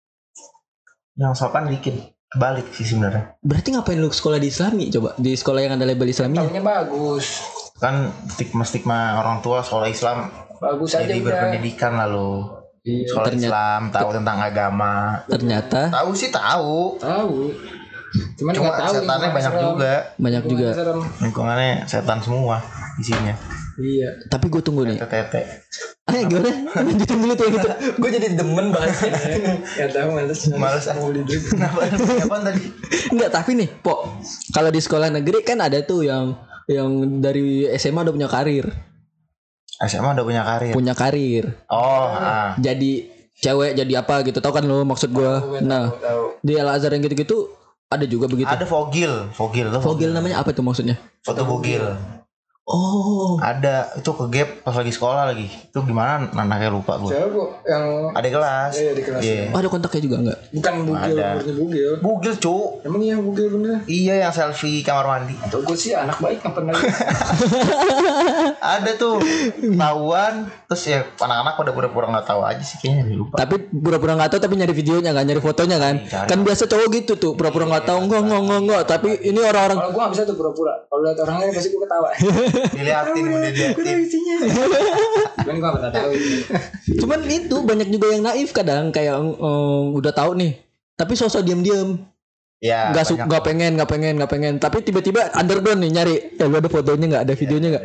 [1.18, 2.14] Yang sopan dikit.
[2.30, 3.34] Kebalik sih sebenarnya.
[3.42, 5.18] Berarti ngapain lu sekolah di Islami coba?
[5.18, 6.38] Di sekolah yang ada label Islami?
[6.38, 7.42] Tahunya bagus.
[7.76, 12.44] Kan stigma-stigma orang tua sekolah Islam Bagus aja jadi berpendidikan lalu.
[12.84, 13.08] Iya.
[13.08, 14.92] Sekolah Ternyata- Islam, tahu tentang agama.
[15.26, 17.00] Ternyata Tahu sih tahu.
[17.00, 17.36] Tahu.
[18.36, 19.64] Cuman Cuma tahu setannya banyak serem.
[19.66, 19.92] juga.
[20.14, 20.68] banyak juga.
[20.70, 21.00] Serem.
[21.18, 22.60] Lingkungannya setan semua
[22.96, 23.34] isinya.
[23.78, 24.10] Iya.
[24.26, 24.98] Tapi gue tunggu nih.
[24.98, 25.68] Tete.
[26.10, 26.50] Eh gimana?
[26.74, 27.68] Lanjutin dulu tuh yang itu.
[28.00, 29.14] Gue jadi demen bahasnya.
[29.78, 30.40] Ya tahu males.
[30.50, 30.96] Males ah.
[30.98, 31.86] Kenapa?
[31.94, 32.62] Apaan tadi?
[33.14, 34.18] Enggak, tapi nih, Po.
[34.50, 36.34] Kalau di sekolah negeri kan ada tuh yang
[36.70, 38.66] yang dari SMA udah punya karir,
[39.82, 40.72] SMA udah punya karir.
[40.76, 41.44] punya karir.
[41.66, 42.54] Oh, ah.
[42.62, 44.38] Jadi cewek jadi apa gitu.
[44.38, 45.58] Tahu kan lo maksud gua?
[45.64, 46.38] Nah, Tahu.
[46.44, 47.50] di Al Azhar yang gitu-gitu
[47.90, 48.46] ada juga begitu.
[48.46, 49.82] Ada fogil, fogil tuh.
[49.82, 50.94] Fogil namanya apa tuh maksudnya?
[51.26, 51.82] Foto bugil.
[52.70, 55.50] Oh, Ada itu ke gap pas lagi sekolah lagi.
[55.50, 56.30] Itu gimana?
[56.30, 57.10] Anaknya lupa gue.
[57.10, 57.50] Siapa bu?
[57.66, 58.72] Yang Ada kelas.
[58.78, 59.22] Iya, di kelas.
[59.26, 59.42] Iya.
[59.50, 60.38] oh, ada kontaknya juga enggak?
[60.54, 61.28] bukan bugil, Ada.
[61.50, 61.90] bugil.
[61.98, 62.56] Bugil cu.
[62.86, 63.82] Emang iya bugil bener?
[63.90, 65.34] Iya yang selfie kamar mandi.
[65.42, 66.74] Atau gue sih anak baik nggak pernah.
[68.78, 69.18] Ada tuh
[69.74, 70.34] tahuan
[70.70, 73.34] terus ya anak-anak pada pura-pura nggak tahu aja sih kayaknya dia lupa.
[73.34, 76.06] Tapi pura-pura nggak tahu tapi nyari videonya kan, nyari fotonya kan.
[76.06, 76.28] Cari.
[76.30, 78.82] Kan biasa cowok gitu tuh, pura-pura nggak tahu enggak enggak enggak enggak.
[78.86, 80.74] Tapi ini orang-orang Kalau gue nggak bisa tuh pura-pura.
[80.86, 82.08] Kalau lihat orang lain pasti gue ketawa.
[82.74, 83.98] Diliatin udah diliatin.
[84.02, 84.34] isinya.
[85.42, 86.10] Cuman nggak pernah tahu.
[87.00, 90.52] Cuman itu banyak juga yang naif kadang kayak eh, udah tahu nih.
[90.94, 91.96] Tapi sosok diam-diam,
[92.60, 92.92] Ya.
[92.92, 94.54] nggak su- nggak pengen, nggak pengen, nggak pengen.
[94.60, 97.84] Tapi tiba-tiba underground nih nyari, ya lu ada fotonya nggak, ada videonya nggak?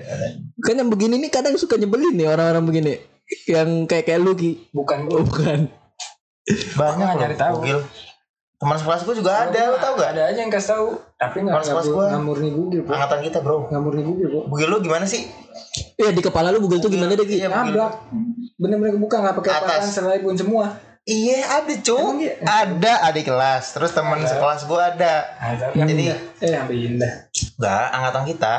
[0.59, 2.93] Kan yang begini nih kadang suka nyebelin nih orang-orang begini.
[3.47, 4.67] Yang kayak kayak lu Ki.
[4.75, 5.15] Bukan gue.
[5.15, 5.71] Oh, bukan.
[6.75, 7.55] banyak loh, nyari tahu.
[8.55, 10.15] Teman sekelas gue juga ada, lu tau gak?
[10.15, 10.87] Ada aja yang kasih tahu.
[11.19, 12.81] Tapi nggak Pas kelas nggak murni bugil.
[12.87, 12.89] Bu.
[12.95, 13.67] Angkatan kita bro.
[13.67, 14.39] Nggak murni bugil bu.
[14.47, 15.27] Bugil lu gimana sih?
[15.99, 17.27] Iya di kepala lu bugil tuh gimana deh?
[17.27, 17.75] Iya, bugil.
[17.75, 17.93] Nabrak.
[18.55, 19.63] Bener-bener kebuka nggak pakai Atas.
[19.67, 20.65] apaan selain pun semua.
[21.05, 22.33] Iya ada cu iya?
[22.41, 25.13] Ada adik kelas Terus teman sekelas gue ada
[25.77, 26.19] Yang Jadi pindah.
[26.41, 27.13] Eh yang pindah.
[27.61, 28.55] Enggak angkatan kita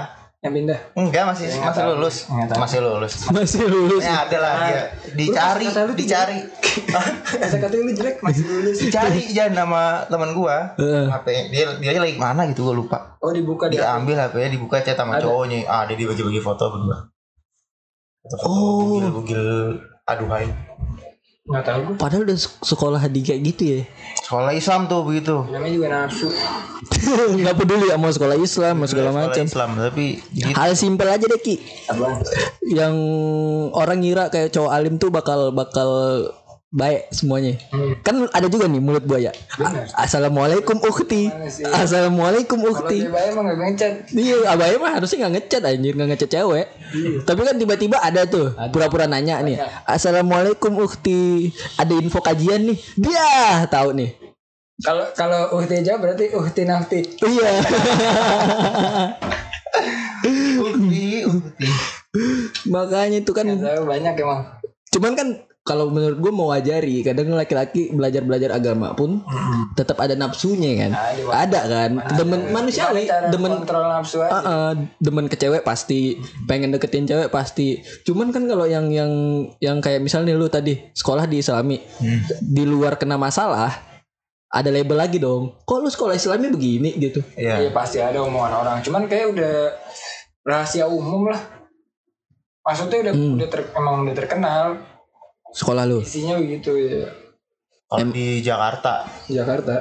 [0.47, 0.79] Yang pindah.
[0.95, 2.59] Enggak masih Nggak masih lulus Nggak tahu.
[2.63, 4.01] Masih lulus Masih lulus.
[4.01, 4.83] Ya ada lah dia
[5.13, 6.39] Dicari kata lu Dicari
[7.43, 8.77] Kata kata lu jelek masih lulus.
[8.79, 11.07] Dicari aja nama teman gua Heeh.
[11.09, 13.83] HP dia dia lagi mana gitu gua lupa Oh dibuka dia.
[13.83, 15.27] diambil HP-nya dibuka chat sama Ada.
[15.27, 17.11] cowoknya ah dia dibagi-bagi foto berdua
[18.23, 18.87] foto-foto Oh.
[18.89, 19.43] bugil bugil
[20.05, 20.47] Aduh hai.
[21.47, 21.95] Nggak tahu gue.
[21.95, 23.81] Padahal udah sek- sekolah di kayak gitu ya.
[24.19, 25.47] Sekolah Islam tuh begitu.
[25.47, 26.27] Namanya juga nafsu.
[27.39, 29.45] Nggak peduli ya mau sekolah Islam, mau segala Sekolah macam.
[29.47, 30.51] Islam tapi gitu.
[30.53, 31.63] Hal simpel aja deh Ki.
[31.87, 32.19] Abang.
[32.67, 32.95] Yang
[33.73, 35.91] orang ngira kayak cowok alim tuh bakal bakal
[36.75, 37.55] baik semuanya.
[38.03, 39.31] Kan ada juga nih mulut buaya.
[39.95, 41.31] Assalamualaikum ukhti.
[41.47, 41.65] sih?
[41.65, 43.93] Assalamualaikum Kalau dia bayar emang nggak ngecat.
[44.13, 46.67] Iya, abah mah harusnya nggak ngechat anjir, nggak ngechat cewek.
[47.23, 49.63] Tapi kan tiba-tiba ada tuh pura-pura nanya nih.
[49.87, 51.55] Assalamualaikum ukhti.
[51.79, 52.79] Ada info kajian nih.
[52.99, 54.11] Dia tahu nih.
[54.77, 57.01] Kalau kalau uhti jawab berarti uhti nafti.
[57.25, 57.51] Iya.
[60.57, 61.69] Ukti, ukti.
[62.73, 63.45] Makanya itu kan
[63.85, 64.57] banyak emang.
[64.89, 65.29] cuman kan
[65.67, 69.19] kalau menurut gue mau wajari kadang laki-laki belajar belajar agama pun
[69.75, 74.31] tetap ada nafsunya kan Ada, ada kan demen manusiawi Cara demen kontrol nafsu aja.
[74.31, 79.11] Ah, ah, demen ke cewek pasti pengen deketin cewek pasti cuman kan kalau yang yang
[79.59, 81.83] yang kayak misalnya lu tadi sekolah di islami
[82.39, 83.75] di luar kena masalah
[84.47, 87.59] ada label lagi dong kok lu sekolah islami begini gitu Iya.
[87.59, 88.79] Iya pasti ada omongan orang.
[88.81, 89.55] Cuman kayak udah
[90.43, 91.43] rahasia umum lah.
[92.63, 93.35] Maksudnya udah Hmm.
[93.37, 94.65] udah ter, emang udah terkenal
[95.57, 97.09] sekolah lu isinya begitu ya.
[97.87, 99.75] Kalau di Jakarta Jakarta.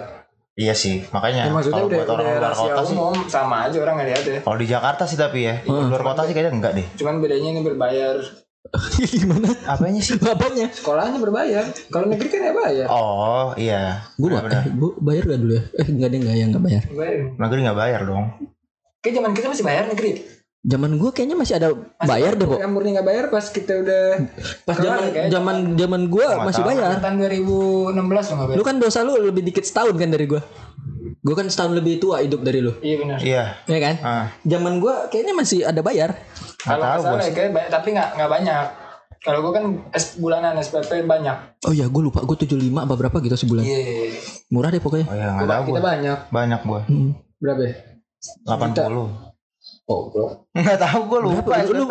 [0.55, 2.95] Iya sih, makanya Ya, maksudnya kalau udah buat orang luar rahasia kota sih.
[2.95, 4.39] umum sama aja orang ngeliat ya.
[4.39, 6.87] Kalau di Jakarta sih tapi ya, di luar kota sih kayaknya enggak deh.
[6.95, 8.15] Cuman bedanya ini berbayar.
[9.11, 10.15] gimana Apanya sih?
[10.17, 11.65] apanya Sekolahnya berbayar.
[11.85, 12.87] Kalau negeri kan ya bayar.
[12.87, 13.83] Oh iya,
[14.15, 14.63] gue Benar-benar.
[14.63, 17.17] eh, gua bayar gak dulu ya eh enggak deh enggak ya enggak bayar Bayar.
[17.35, 18.25] negeri nggak bayar dong.
[19.01, 20.11] Kayak zaman kita masih bayar negeri.
[20.65, 21.69] Zaman gue kayaknya masih ada
[22.01, 24.03] bayar deh pok Yang murni nggak bayar pas kita udah
[24.63, 26.69] pas zaman zaman zaman gue masih tahu.
[26.71, 28.57] bayar tahun 2016 lo nggak bayar.
[28.57, 30.41] lu kan dosa lu lebih dikit setahun kan dari gue
[31.17, 33.17] gue kan setahun lebih tua hidup dari lu Iya benar.
[33.19, 33.43] Iya.
[33.63, 36.17] ya kan Ah, zaman gue kayaknya masih ada bayar
[36.59, 38.65] Kalau salah ya, kayak ba- tapi nggak nggak banyak.
[39.21, 41.37] Kalau gue kan S bulanan SPP banyak.
[41.61, 43.81] oh iya gue lupa gue 75 apa berapa gitu sebulan Iya.
[44.49, 45.85] murah deh pokoknya Oh iya nggak tahu Kita gua.
[45.87, 46.17] banyak.
[46.31, 46.81] Banyak gua.
[46.83, 47.11] Hmm.
[47.35, 47.61] Berapa?
[47.63, 47.73] ya?
[48.47, 49.34] 80.
[49.85, 50.49] Oh, bro.
[50.51, 51.61] Nggak tahu gua lupa.
[51.61, 51.85] Lu-.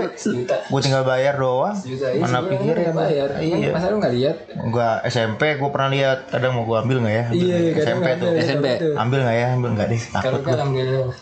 [0.66, 1.78] Gua tinggal bayar doang.
[1.78, 2.10] Sejuta.
[2.10, 3.28] Iya, Mana nggak bayar.
[3.38, 3.54] Iya.
[3.54, 3.70] Iya.
[3.70, 4.36] Masa lu nggak lihat?
[4.66, 7.24] Gua SMP gua pernah lihat kadang mau gua ambil nggak ya?
[7.30, 7.70] Ambil Iya, ya?
[7.70, 8.28] kadang SMP tuh.
[8.28, 8.66] ada, SMP.
[8.98, 9.46] Ambil nggak ya?
[9.54, 10.00] Ambil nggak deh.
[10.02, 10.54] Kalau Takut gue gua.
[10.58, 11.14] alhamdulillah.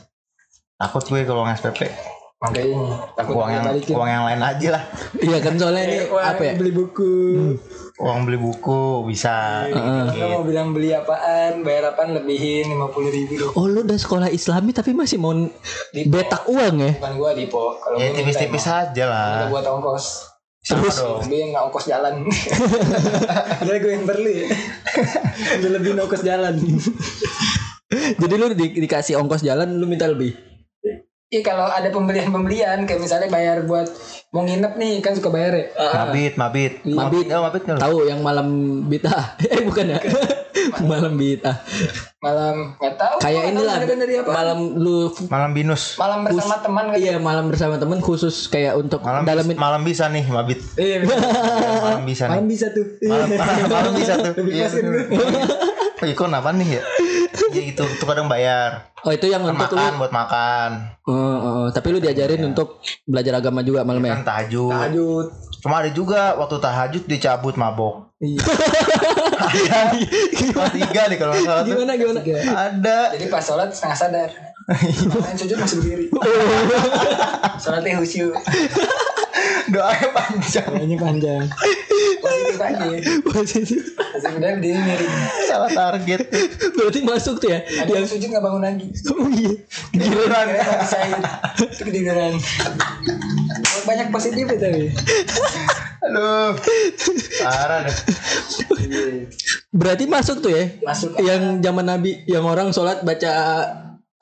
[0.75, 1.81] Takut gue kalau nge SPP.
[2.43, 2.81] Makanya
[3.15, 4.83] takut Uang yang uang yang lain aja lah.
[5.15, 7.15] iya kan soalnya ini apa ya beli buku.
[7.95, 9.67] Uang beli buku bisa.
[9.67, 10.25] Lo dikit-dikit.
[10.31, 13.53] mau bilang beli apaan, bayar apaan lebihin 50 ribu dong.
[13.53, 15.37] oh lu udah sekolah islami tapi masih mau
[15.91, 17.77] Di betak uang ya Bukan gua Dipo.
[17.77, 19.29] Kalau Ya gua tipis-tipis aja lah.
[19.39, 20.07] Minta buat ongkos.
[20.63, 21.21] Dong.
[21.21, 22.15] Tapi nggak ongkos jalan.
[23.59, 24.47] Padahal gue yang perlu ya.
[25.59, 26.55] Udah lebih ongkos jalan.
[27.93, 30.33] jadi lu di- dikasih ongkos jalan lu minta lebih
[31.29, 33.89] Iya kalau ada pembelian-pembelian kayak misalnya bayar buat
[34.33, 35.65] mau nginep nih kan suka bayar ya.
[35.93, 36.73] Mabit, mabit.
[36.89, 37.29] Mabit.
[37.29, 37.77] Oh, mabit lu?
[37.77, 38.49] tahu yang malam
[38.89, 39.13] bita
[39.45, 40.01] eh bukan ya
[40.81, 41.61] malam bita
[42.17, 43.17] Malam nggak tahu.
[43.19, 44.31] kayak inilah dari apa.
[44.31, 45.99] malam lu Malam binus.
[45.99, 46.97] Malam bersama teman kan.
[46.97, 50.63] iya malam bersama temen khusus kayak untuk Malam dalamin malam bisa nih mabit.
[50.79, 51.03] Iya.
[51.83, 52.33] malam bisa nih.
[52.33, 52.87] Malam bisa tuh.
[53.03, 53.29] Malam,
[53.75, 54.33] malam bisa tuh.
[54.39, 54.67] Iya.
[55.99, 56.83] kan iya, kok kenapa nih ya?
[57.53, 58.89] Iya itu, itu kadang bayar.
[59.05, 60.71] oh itu yang untuk lu Makan buat makan.
[61.05, 61.67] Oh, oh, oh.
[61.69, 64.73] tapi lu diajarin untuk belajar agama juga malam ya Kan tahajud.
[64.73, 65.27] Lanjut.
[65.63, 68.15] Cuma ada juga waktu tahajud dicabut mabok.
[68.23, 68.41] Iya.
[69.43, 69.81] Ada.
[70.55, 72.21] Kelas tiga nih kalau salah gimana gimana
[72.71, 72.99] Ada.
[73.19, 74.31] Jadi pas sholat setengah sadar.
[75.23, 76.07] Main sujud masih berdiri.
[77.59, 78.33] Sholatnya khusyuk.
[79.69, 80.69] Doanya panjang.
[80.69, 81.45] Doanya panjang.
[82.23, 82.87] Positif aja.
[83.25, 83.81] Positif.
[83.99, 85.13] Masih benar dia miring.
[85.45, 86.21] Salah target.
[86.73, 88.87] berarti masuk tuh ya Ada yang sujud nggak bangun lagi.
[89.11, 89.55] oh iya
[89.91, 90.47] Giliran.
[90.79, 90.99] Bisa
[91.67, 92.33] Itu ketiduran.
[93.83, 94.83] Banyak positif ya tapi.
[96.03, 96.51] Aduh.
[97.41, 97.97] Parah deh.
[99.73, 101.17] berarti masuk tuh ya Masuk.
[101.19, 103.33] yang zaman nabi yang orang sholat baca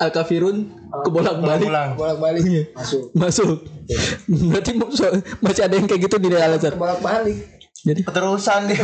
[0.01, 0.57] al kafirun
[0.91, 2.63] ke bolak balik bolak balik Iya.
[2.73, 3.13] masuk.
[3.13, 3.61] masuk
[4.27, 4.71] berarti
[5.39, 7.37] masih ada yang kayak gitu di Al Azhar Bolak balik.
[7.81, 8.81] jadi Keterusan dia.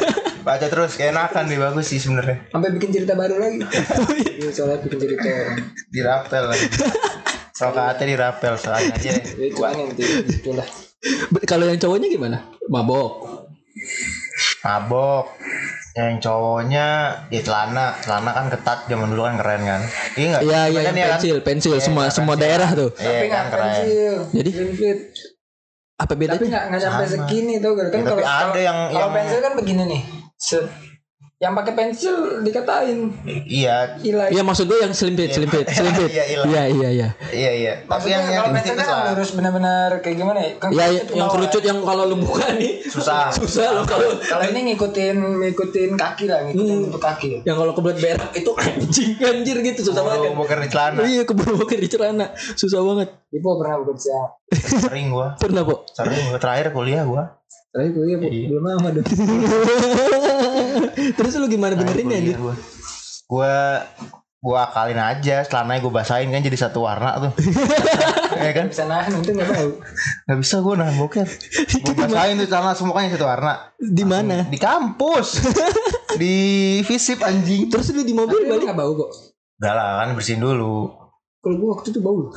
[0.46, 2.48] Baca terus kayak enakan nih bagus sih sebenarnya.
[2.48, 3.60] Sampai bikin cerita baru lagi.
[4.40, 5.28] Iya, sholat bikin cerita.
[5.86, 6.66] Dirapel lagi.
[7.52, 9.24] Rokaatnya dirapel soalnya aja deh.
[9.36, 10.02] Ya, itu aneh nanti.
[10.32, 10.64] Itulah.
[11.28, 13.44] Be- kalau yang cowoknya gimana mabok
[14.60, 15.39] Mabok.
[16.00, 16.86] Yang cowoknya
[17.28, 19.80] ya celana, celana kan ketat zaman dulu kan keren kan.
[20.14, 20.40] Iya enggak?
[20.42, 23.64] iya iya yang pensil pensil semua semua daerah tuh Iya Tapi kan nggak keren.
[23.68, 24.14] pensil.
[24.32, 24.50] Jadi?
[25.94, 29.00] Apa Tapi bedanya nggak nggak sampai segini tuh kan Ya, tapi kalau ada yang- kalau
[29.02, 30.02] yang- pensil kan begini nih.
[30.34, 30.64] Set.
[31.40, 33.96] Yang pakai pensil dikatain Iya,
[34.28, 36.12] Iya maksud gue yang selimpit, selimpit, selimpit.
[36.12, 36.44] Iya, iya.
[36.44, 37.08] Iya, iya, iya.
[37.32, 37.72] iya iya.
[37.80, 39.00] Tapi Maksudnya yang yang pensil kan lah.
[39.08, 43.32] harus benar-benar kayak gimana ya kan Ya, yang kerucut yang kalau lu buka nih Susah.
[43.40, 46.84] susah lo kalau kalau ini ngikutin ngikutin kaki lah ngikutin Hmm.
[46.86, 50.28] bentuk kaki yang kalau kebelet berak itu anjing anjir gitu susah banget.
[50.28, 51.00] Oh, boker di celana.
[51.02, 53.08] Iya keburu boker di celana susah banget.
[53.32, 54.16] Ipo pernah bekerja
[54.52, 55.40] Sering gua.
[55.40, 55.88] Pernah po?
[55.88, 57.32] Sering gua terakhir kuliah gua.
[57.70, 58.50] tapi gue Iya.
[58.50, 59.06] belum lama dong
[61.18, 62.56] Terus lu gimana benerinnya Kuliah anjir?
[64.40, 64.64] gua.
[64.64, 67.32] Akalin aja celananya gua basahin kan jadi satu warna tuh.
[68.44, 68.72] ya kan?
[68.72, 69.70] bisa nahan untung nggak tahu
[70.28, 71.28] Gak bisa gua nahan boker.
[71.84, 73.52] Gua basahin tuh celana semuanya satu warna.
[73.76, 74.48] Di mana?
[74.48, 75.44] Di kampus.
[76.20, 76.34] di
[76.84, 77.68] visip anjing.
[77.68, 79.10] Terus lu di mobil Tapi balik nggak bau kok
[79.60, 80.99] Udah lah kan bersihin dulu.
[81.40, 82.28] Kalau gue waktu itu bau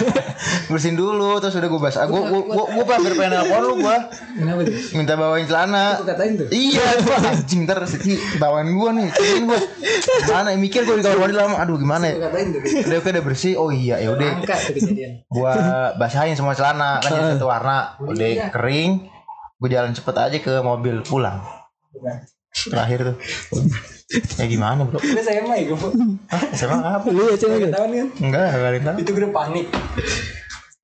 [0.70, 2.06] Bersihin dulu terus udah gua basah.
[2.06, 5.98] Gua gua gua, gua hampir pengen nelfon lu kenapa tuh Minta bawain celana.
[6.00, 9.10] katain tuh Iya, gua anjing ntar Siti bawain gua nih.
[9.10, 9.58] Cariin gua.
[10.24, 10.48] Gimana?
[10.54, 11.56] Mikir gua di kamar mandi lama.
[11.58, 12.14] Aduh gimana ya?
[12.86, 13.52] Udah oke udah bersih.
[13.58, 14.30] Oh iya ya udah.
[15.26, 15.52] Gua
[15.98, 17.98] basahin semua celana kan jadi satu warna.
[18.00, 19.10] Udah kering.
[19.58, 21.42] Gua jalan cepet aja ke mobil pulang.
[22.54, 23.16] Terakhir tuh.
[24.36, 24.98] Ya gimana bro?
[25.00, 25.78] Saya mah ya gue
[26.28, 26.42] Hah?
[26.52, 27.06] SMA apa?
[27.08, 27.66] Lu ya cewek.
[27.66, 28.96] ketahuan kan Enggak, enggak tahu.
[28.96, 29.66] itu gue udah panik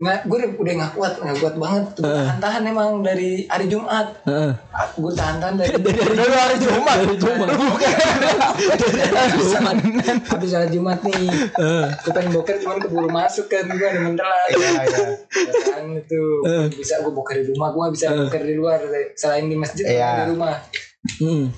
[0.01, 4.17] nggak gue udah, nggak kuat nggak kuat banget tuh tahan tahan emang dari hari Jumat
[4.25, 4.49] Heeh.
[4.97, 5.77] gue tahan tahan dari
[6.17, 6.97] Dari hari Jumat.
[6.97, 7.49] Dari Jumat.
[10.25, 11.21] habis hari Jumat nih
[12.01, 15.07] gue pengen boker cuman keburu masuk kan gue ada mentelan Iya, iya.
[15.69, 16.21] kan itu
[16.73, 18.81] bisa gue boker di rumah gue bisa boker di luar
[19.13, 20.25] selain di masjid Iya.
[20.25, 20.65] di rumah
[21.21, 21.49] Hmm.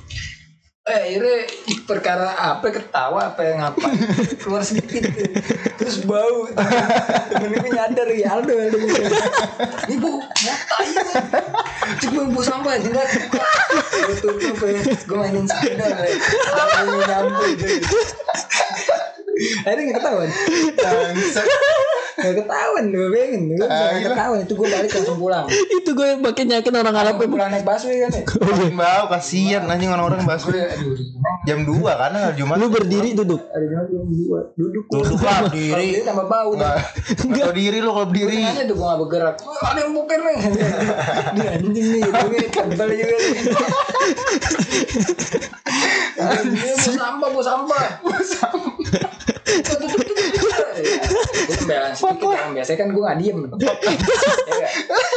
[0.82, 1.46] Eh, akhirnya
[1.86, 3.86] perkara apa ketawa apa yang apa
[4.42, 5.30] keluar sedikit tuh.
[5.78, 6.50] terus bau.
[7.30, 10.90] Temen gue nyadar ya Aldo Aldo ini bu tai
[12.02, 13.10] cuma bu sampah jelas
[14.18, 17.54] tutup ya gue mainin sepeda ini nyambung
[19.64, 20.28] akhirnya gak ketahuan.
[22.12, 25.46] Gak ketahuan gue pengen gue bisa gak ketahuan itu gue balik langsung pulang.
[25.48, 28.22] Itu gue makin yakin orang Arab gue pulang naik busway kan ya?
[28.28, 32.56] Makin bau kasihan anjing orang-orang gue aduh gimana jam 2 kan hari Jumat.
[32.60, 33.40] Lu berdiri duduk.
[33.48, 34.84] ada jam dua duduk.
[34.86, 35.88] Duduk lah Kalau berdiri.
[35.96, 36.76] diri tambah bau Enggak.
[37.24, 38.36] Enggak tahu diri lu kalau berdiri.
[38.38, 39.34] Tengahnya tuh gue gak bergerak.
[39.42, 40.36] Ada yang bukan nih.
[41.34, 43.16] Dia anjing nih Tapi tebal juga
[46.22, 47.84] mau sampah Mau sampah.
[48.04, 48.72] Mau sampah.
[48.82, 49.11] Gue
[51.52, 54.72] pembelaan sedikit Biasanya kan gue gak diem Ya gak?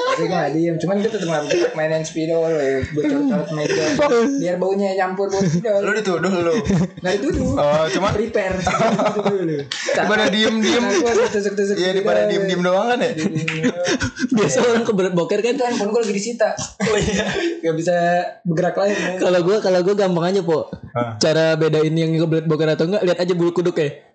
[0.05, 2.79] Biasanya gue gak diem Cuman gue tetep gak bergerak Mainin spidol ya.
[2.85, 3.85] Gue colot-colot meja
[4.37, 6.55] Biar baunya campur bau spidol Lu dituduh lu.
[7.01, 8.57] Nah itu dulu Oh, cuma Prepare
[9.95, 10.83] Daripada diem-diem.
[11.01, 12.31] Gue tusuk-tusuk Iya daripada spidol.
[12.31, 13.11] diem-diem doang kan ya.
[14.31, 15.53] Biasa orang kebelet boker kan.
[15.55, 16.49] itu handphone gue lagi disita
[16.83, 17.25] oh iya
[17.61, 17.95] gak bisa
[18.43, 19.11] bergerak lain ya.
[19.19, 20.67] Kalau gue kalau gue gampang aja po.
[21.17, 24.14] Cara bedain yang kebelet boker atau enggak lihat aja bulu kuduk ya.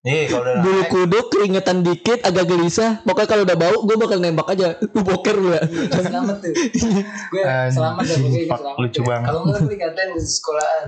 [0.00, 3.04] Nih kalau udah Bulu kuduk keringetan dikit agak gelisah.
[3.04, 4.80] Pokoknya kalau udah bau gue bakal nembak aja.
[4.96, 5.62] Lu boker lu ya.
[5.92, 6.52] selamat tuh
[7.32, 9.06] gue selamat dan Anjing, gue selamat lucu ya.
[9.08, 9.26] banget.
[9.28, 10.84] kalau enggak gue dikatain di sekolahan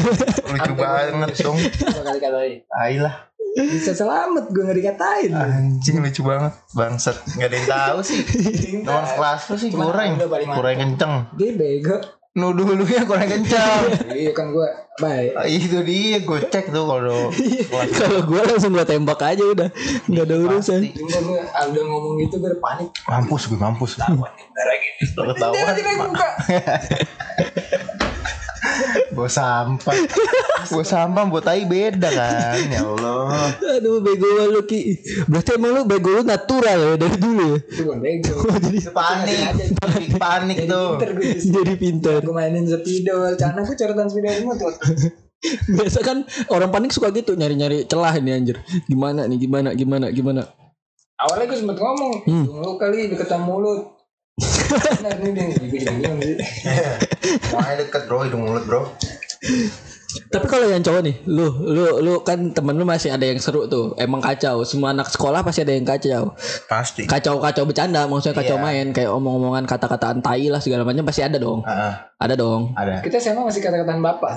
[0.50, 1.58] lucu banget dong.
[1.80, 3.14] Kali katain Tai lah.
[3.50, 6.52] bisa selamat gue gak dikatain Anjing lucu banget.
[6.74, 7.16] Bangsat.
[7.38, 8.18] Enggak ada yang tahu sih.
[8.86, 10.26] Teman kelas lu sih mantap.
[10.58, 11.14] Goreng kenceng.
[11.38, 11.98] dia bego
[12.30, 13.90] Nuduh lu ya goreng kenceng.
[14.22, 14.62] iya kan gue
[15.02, 17.26] baik Ah, itu dia gue cek tuh kalau
[17.68, 19.66] kelas Kalau gue langsung gue tembak aja udah.
[20.06, 20.78] Nggak ada urusan.
[20.78, 20.94] pasti.
[20.94, 24.30] cuma gue Aldo ngomong gitu gue panik mampus gue mampus ketahuan
[25.98, 26.28] buka
[29.20, 29.92] bawa sampah.
[30.72, 32.56] Bawa sampah buat tai beda kan?
[32.72, 33.52] Ya Allah.
[33.76, 34.96] Aduh bego lu Ki.
[35.28, 37.58] Berarti emang lu bego lu natural ya dari dulu ya.
[37.68, 38.34] itu bukan bego.
[38.72, 39.36] Itu panik.
[40.16, 40.96] Panik tuh.
[40.96, 42.20] pinter gue Jadi pintar.
[42.24, 44.72] gue mainin spidol karena gue coretan spidol semua tuh.
[45.76, 48.56] Biasa kan orang panik suka gitu nyari-nyari celah ini anjir.
[48.88, 50.42] Gimana nih gimana gimana gimana.
[51.20, 52.24] awalnya gue sempet ngomong
[52.64, 53.99] lu kali deketan mulut
[55.10, 56.36] Bingung sih
[57.50, 58.82] Makanya deket bro hidung mulut bro
[60.26, 63.64] Tapi kalau yang cowok nih, lu lu lu kan temen lu masih ada yang seru
[63.64, 63.94] tuh.
[63.94, 64.66] Emang kacau.
[64.66, 66.34] Semua anak sekolah pasti ada yang kacau.
[66.66, 68.62] pasti Kacau-kacau bercanda, maksudnya kacau Iya.
[68.62, 71.62] main kayak omong-omongan kata-kataan tai lah segala macam pasti ada dong.
[71.62, 72.74] Ah, Ada dong.
[72.74, 74.32] ada kita sama masih kata-kataan bapak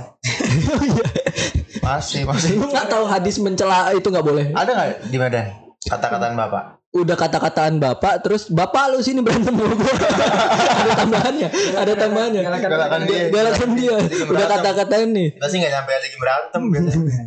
[1.82, 4.46] masih masih Lu nggak tahu hadis mencela itu nggak boleh.
[4.54, 5.46] ada nggak di Medan
[5.84, 9.94] kata-kataan bapak udah kata-kataan bapak terus bapak lu sini berantem sama gua.
[10.84, 12.42] Ada tambahannya ada tambahannya.
[12.44, 13.24] Galakan dia.
[13.34, 13.96] galakan dia.
[13.98, 14.52] Udah berantem.
[14.54, 15.28] kata-katain nih.
[15.34, 16.62] Kita sih gak nyampe lagi berantem.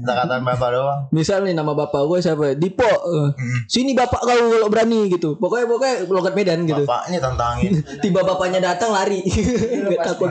[0.06, 1.00] Kata-kataan bapak doang.
[1.10, 2.54] misal nih nama bapak gue siapa?
[2.54, 3.28] Dipo eh,
[3.66, 5.34] sini bapak kau kalau berani gitu.
[5.40, 6.84] Pokoknya pokoknya logat Medan gitu.
[6.86, 7.72] Bapaknya tantangin.
[8.04, 9.24] tiba bapaknya datang lari.
[9.82, 10.30] Nggak takut.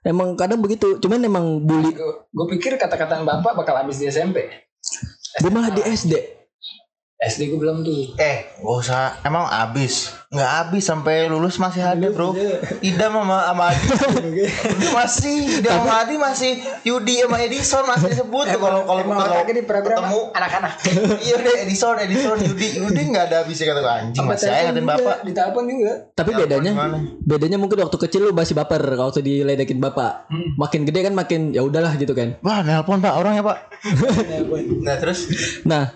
[0.00, 0.96] Emang kadang begitu.
[0.96, 1.92] Cuman emang bully
[2.32, 4.48] Gue pikir kata-kataan bapak bakal habis di SMP.
[5.32, 6.41] gue malah di SD
[7.22, 8.18] SD gue belum tuh.
[8.18, 9.22] Eh, gak usah.
[9.22, 10.21] Emang abis?
[10.32, 12.32] Nggak abis sampai lulus masih ada bro.
[12.80, 13.84] Idam sama sama Adi.
[14.96, 15.36] masih.
[15.60, 16.52] Idam sama Adi masih.
[16.88, 20.20] Yudi sama Edison masih disebut tuh kalau kalau Emang kalau di program ketemu.
[20.32, 20.72] anak-anak.
[21.28, 25.16] iya deh Edison, Edison, Yudi, Yudi nggak ada habisnya kata anjing masih aja ngatain bapak.
[25.20, 25.92] Di telepon juga.
[26.16, 26.72] tapi Ya, bedanya
[27.28, 30.24] bedanya mungkin waktu kecil lu masih baper kalau waktu diledekin bapak
[30.56, 33.58] makin gede kan makin ya udahlah gitu kan Wah, nelpon pak orang ya pak.
[34.86, 35.28] nah terus
[35.62, 35.92] Nah,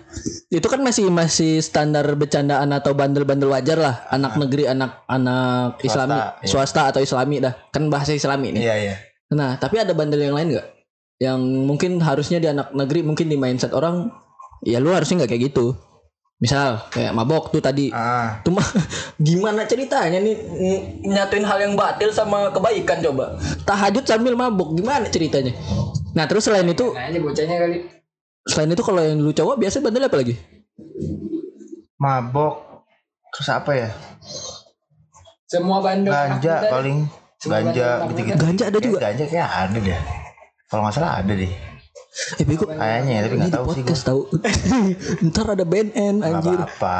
[0.47, 3.95] itu kan masih masih standar bercandaan atau bandel-bandel wajar lah.
[4.11, 6.47] Anak negeri, anak-anak Islami, iya.
[6.49, 7.53] swasta atau Islami dah.
[7.71, 8.67] Kan bahasa Islami nih.
[8.67, 8.95] iya iya.
[9.31, 10.67] Nah, tapi ada bandel yang lain nggak?
[11.23, 14.11] Yang mungkin harusnya di anak negeri mungkin di mindset orang,
[14.63, 15.75] ya lu harusnya nggak kayak gitu.
[16.37, 17.89] Misal kayak mabok tuh tadi.
[17.89, 18.61] Ah, Cuma
[19.27, 20.37] gimana ceritanya nih
[21.01, 23.41] nyatuin hal yang batil sama kebaikan coba.
[23.65, 25.55] Tahajud sambil mabok gimana ceritanya?
[26.13, 27.77] Nah, terus selain itu Nah aja bocahnya kali.
[28.47, 30.35] selain itu kalau yang lu cowok biasa bandel apa lagi?
[31.97, 32.85] mabok.
[33.33, 33.89] Terus apa ya?
[35.47, 36.11] Semua bandel.
[36.11, 36.97] anak Ganja paling.
[37.39, 38.37] Semua Ganja gitu-gitu.
[38.37, 38.97] Ganja ada juga.
[38.99, 39.99] Eh, Ganja kayak ada deh.
[40.67, 41.53] Kalau nggak salah ada deh.
[42.41, 43.95] Eh bego Kayaknya ya, tapi nggak tahu sih gue.
[43.95, 44.21] tahu.
[45.31, 46.57] Ntar ada BNN Gak anjir.
[46.59, 46.99] apa-apa.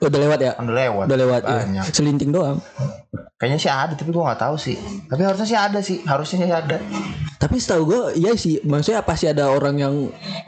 [0.00, 0.52] Oh, udah lewat ya?
[0.56, 1.04] Udah lewat.
[1.10, 1.58] Udah lewat ya.
[1.60, 1.84] Banyak.
[1.92, 2.58] Selinting doang.
[3.36, 4.76] Kayaknya sih ada tapi gua nggak tahu sih.
[5.08, 5.98] Tapi harusnya sih ada sih.
[6.04, 6.76] Harusnya sih ada.
[7.40, 8.60] Tapi setahu gue iya sih.
[8.64, 9.94] Maksudnya pasti ada orang yang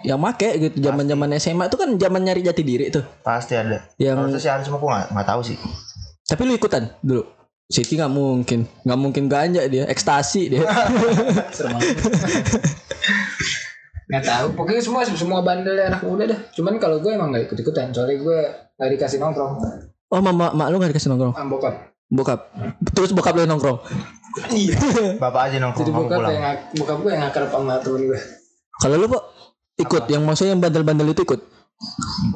[0.05, 3.05] yang make gitu zaman-zaman SMA itu kan zaman nyari jati diri tuh.
[3.25, 3.81] Pasti ada.
[3.97, 5.57] Yang Harusnya sih ada cuma gua nggak nggak tahu sih.
[6.33, 7.29] Tapi lu ikutan dulu.
[7.69, 10.65] Siti nggak mungkin, nggak mungkin ganja dia, ekstasi dia.
[11.53, 11.97] Serem banget.
[14.09, 14.47] Nggak tahu.
[14.57, 16.41] Pokoknya semua semua bandel anak muda dah.
[16.57, 17.93] Cuman kalau gue emang nggak ikut ikutan.
[17.93, 18.39] Soalnya gue
[18.81, 19.53] nggak dikasih nongkrong.
[20.13, 21.75] Oh mama mak lu nggak dikasih nongkrong, Am bokap.
[22.13, 22.41] bokap.
[22.93, 23.81] Terus bokap lu nongkrong.
[24.53, 24.77] Iya.
[25.23, 26.45] Bapak aja nongkrong Jadi bokap yang
[26.77, 28.21] bokap gue yang akrab sama temen gue.
[28.81, 29.25] Kalau lu kok
[29.81, 31.41] ikut yang maksudnya yang bandel-bandel itu ikut?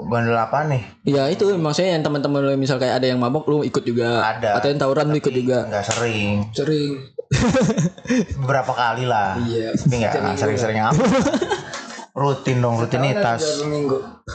[0.07, 0.83] Bandel apa nih?
[1.07, 4.23] Ya itu maksudnya yang teman-teman lu misal kayak ada yang mabok lu ikut juga.
[4.23, 4.59] Ada.
[4.59, 5.67] Atau yang tawuran lu ikut juga.
[5.71, 6.51] Nggak sering.
[6.51, 6.93] Sering.
[8.43, 9.39] Beberapa kali lah.
[9.43, 9.75] Iya.
[9.75, 11.03] Tapi nggak sering-sering apa.
[12.17, 13.63] Rutin dong rutinitas.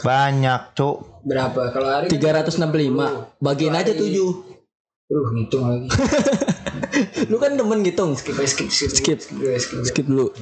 [0.00, 1.24] Banyak cuk.
[1.26, 1.70] Berapa?
[1.70, 4.52] Kalau hari kan 365 bagiin aja 7
[5.12, 5.88] Aduh, ngitung lagi.
[7.30, 9.18] Lu kan demen ngitung Skip, skip, skip, Skip.
[9.20, 9.84] Skip.
[9.84, 10.32] Skip dulu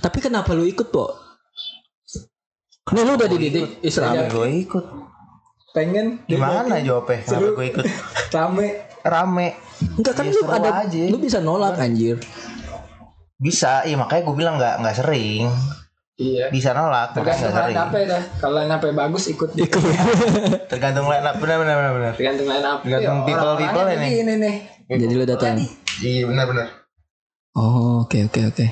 [0.00, 1.23] Tapi kenapa lu ikut po?
[2.92, 4.84] Nih lu udah dididik Islam Gue ikut.
[5.72, 7.24] Pengen Gimana jawabnya?
[7.24, 7.84] Kenapa gue ikut?
[8.36, 8.66] rame.
[9.00, 9.48] Rame.
[9.96, 11.02] Enggak kan Ya, lu ada aja.
[11.08, 12.20] Lu bisa nolak anjir
[13.40, 15.50] Bisa, iya makanya gue bilang nggak nggak sering.
[16.14, 16.46] Iya.
[16.54, 17.76] Bisa nolak, Tergantung nggak line sering.
[17.82, 18.22] up dah.
[18.38, 19.50] Kalau line up bagus ikut.
[19.58, 19.82] Ikut
[20.70, 22.12] Tergantung line up, benar benar benar benar.
[22.14, 22.78] Tergantung line up.
[22.86, 24.22] Tergantung Iya, people-people orang-orangnya ini.
[24.22, 24.56] Ini nih.
[24.84, 25.56] Jadi lu datang
[26.04, 26.66] Iya benar benar.
[27.54, 28.66] Oh oke oke oke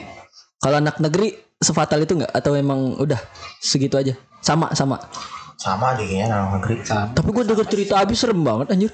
[0.59, 1.31] Kalau anak negeri
[1.63, 3.19] Sefatal itu enggak Atau emang udah
[3.57, 4.99] Segitu aja Sama sama
[5.55, 6.83] Sama deh kayaknya dalam negeri.
[6.83, 8.91] Tapi gue denger cerita abis serem banget anjir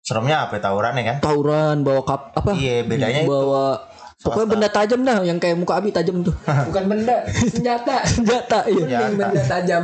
[0.00, 0.58] Seremnya apa?
[0.58, 1.16] ya, Tawuran ya kan?
[1.22, 3.30] Tauran bawa kap apa Iya, bedanya itu.
[3.30, 3.78] bawa
[4.20, 6.34] pokoknya benda tajam dah yang kayak muka abi tajam tuh
[6.68, 8.02] Bukan benda, senjata.
[8.18, 9.82] senjata iya Mending benda tajam.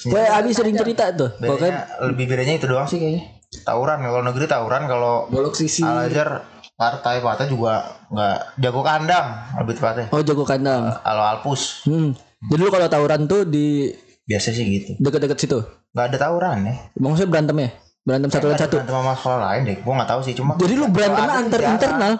[0.00, 1.76] Pokoknya abi sering cerita tuh Bedanya pokoknya
[2.08, 3.22] lebih bedanya itu doang sih kayaknya.
[3.60, 5.82] Tawuran kalau negeri tawuran kalau Bolok sisi.
[5.82, 6.40] Al Azhar
[6.80, 9.26] partai partai juga nggak jago kandang
[9.60, 10.06] lebih tepatnya.
[10.08, 12.16] oh jago kandang Kalau Alpus hmm.
[12.48, 13.92] jadi lu kalau tawuran tuh di
[14.24, 14.90] biasa sih gitu.
[14.96, 15.60] deket-deket situ
[15.92, 16.74] Nggak ada tawuran ya.
[16.96, 19.76] maksudnya berantem ya berantem satu lawan satu berantem sama sekolah lain deh.
[19.84, 20.52] Gua nggak tahu sih cuma.
[20.56, 21.74] jadi lu berantem antar jarang.
[21.76, 22.14] internal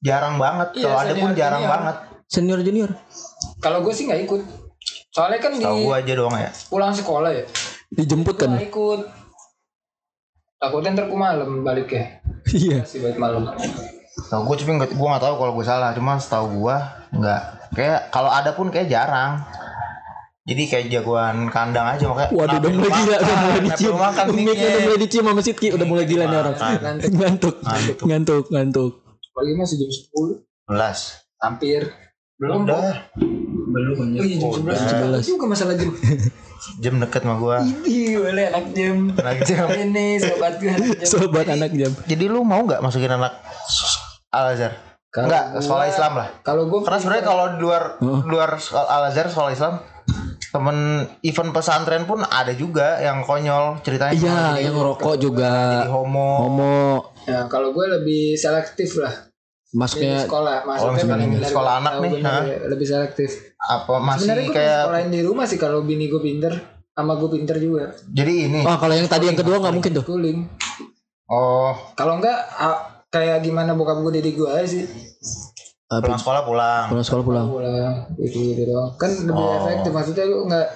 [0.00, 0.68] Jarang banget.
[0.78, 1.72] Iya, Kalau ada pun jarang junior.
[1.76, 1.96] banget.
[2.24, 2.90] senior junior
[3.58, 4.40] Kalau gue sih nggak ikut.
[5.10, 6.50] Soalnya kan di Tahu gua aja doang ya.
[6.70, 7.44] pulang sekolah ya.
[7.90, 9.00] dijemput kan nggak ikut.
[10.56, 12.20] Takutnya ntar ku malam balik ya.
[12.56, 13.42] Iya Masih balik malam.
[14.30, 15.90] Tahu gue tapi nggak, gue nggak tahu kalau gue salah.
[15.94, 16.76] Cuma setahu gue
[17.14, 17.42] nggak.
[17.74, 19.42] Kayak kalau ada pun kayak jarang.
[20.40, 22.30] Jadi kayak jagoan kandang aja makanya.
[22.34, 23.44] Waduh udah mulai gila Udah makan?
[23.44, 23.94] mulai dicium
[24.34, 24.66] mic-nya?
[24.66, 27.10] udah mulai dicium sama Sidki Udah mulai gila nih orang Ngantuk.
[27.14, 27.96] Ngantuk Ngantuk.
[28.08, 28.92] Ngantuk Ngantuk
[29.30, 29.90] Pagi masih jam
[30.42, 30.42] 10.
[30.66, 30.98] Belas.
[31.38, 31.80] Hampir.
[32.40, 32.66] Belum.
[32.66, 33.10] Udah.
[33.70, 33.96] Belum.
[33.96, 35.22] Oh iya jam 11.
[35.22, 35.30] 11.
[35.30, 35.90] juga masalah jam.
[36.76, 37.56] Jam deket sama gue.
[37.84, 38.96] Ih, boleh anak jam.
[39.14, 39.64] Anak jam.
[39.82, 41.08] Ini sobat gue anak jam.
[41.08, 43.32] Sobat anak jam Jadi lu mau nggak masukin anak
[44.28, 44.76] Al Azhar?
[45.10, 46.28] Enggak, gua- sekolah Islam lah.
[46.40, 48.20] Kalau gue Karena sebenarnya kalau di luar Heeh.
[48.24, 49.74] luar Al Azhar sekolah Islam
[50.50, 50.76] temen
[51.20, 55.50] event pesantren pun ada juga yang konyol ceritanya Iya, yang ngerokok juga.
[55.78, 56.74] jadi homo Homo
[57.22, 59.29] Ya, kalau gue lebih selektif lah.
[59.70, 62.42] Di masuknya sekolah, Oh, maksudnya misalnya benar-benar sekolah anak nih, benar hah?
[62.42, 63.30] ya, lebih selektif.
[63.60, 66.52] apa masih Sebenarnya gue kayak sekolahin di rumah sih kalau bini gue pinter
[66.90, 67.84] sama gue pinter juga.
[68.08, 70.04] jadi ini Oh, kalau yang tadi yang kedua nggak mungkin tuh.
[70.04, 70.38] Schooling.
[71.24, 72.38] oh Kalau enggak
[73.08, 74.84] kayak gimana bokap gue didik gue aja sih.
[75.88, 77.46] Pulang sekolah pulang Pulang sekolah pulang.
[77.46, 78.90] Pulang gitu gitu doang.
[78.96, 79.54] Kan lebih Oh.
[79.56, 80.66] efektif maksudnya lu enggak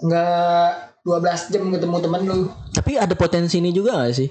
[0.00, 0.66] enggak
[1.02, 2.38] 12 jam ketemu temen lu.
[2.70, 4.28] Tapi ada potensi ini juga gak sih?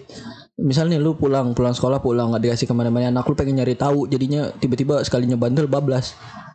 [0.53, 4.05] Misalnya lu pulang pulang sekolah pulang nggak dikasih ke mana-mana anak lu pengen nyari tahu
[4.05, 6.13] jadinya tiba-tiba sekalinya bandel bablas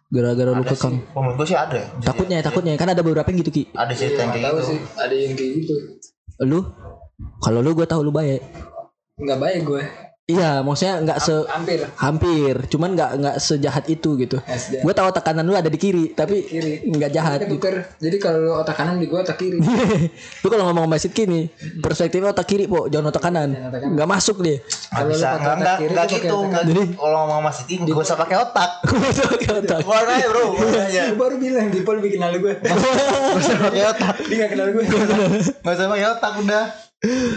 [0.08, 1.02] gara-gara lu kekang.
[1.02, 3.62] sih oh, menurut gue sih ada Takutnya takutnya kan ada beberapa yang gitu ki.
[3.76, 5.74] ada cerita yang Nggak kayak tahu gitu sih ada yang kayak gitu.
[6.46, 6.60] Lu
[7.42, 8.40] kalau lu gue tahu lu baik.
[9.18, 9.82] Enggak baik gue.
[10.28, 11.88] Iya, maksudnya nggak se Hampir.
[11.96, 14.36] hampir, cuman nggak nggak sejahat itu gitu.
[14.44, 14.84] SD.
[14.84, 16.84] Gue tahu tekanan lu ada di kiri, tapi Kiri.
[16.84, 17.38] nggak jahat.
[17.40, 17.56] gitu.
[17.56, 17.96] Ketuker.
[17.96, 19.56] Jadi kalau lu otak kanan di gue otak kiri.
[20.44, 21.48] lu kalau ngomong sama Sid gini,
[21.80, 23.56] perspektifnya otak kiri, po, jangan otak kanan.
[23.88, 24.60] Nggak masuk dia.
[24.60, 27.50] Nggak Kalau lu bisa nggak otak nggak kiri nggak gitu otak nggak kalau ngomong sama
[27.50, 29.80] Siti nggak usah pakai otak Nggak masuk pakai otak.
[29.80, 32.52] keluar aja bro Gue baru bilang di Pol bikin kenal gue.
[32.52, 34.84] nggak usah pakai otak Dia gak kenal gue.
[35.56, 36.64] nggak usah pakai otak udah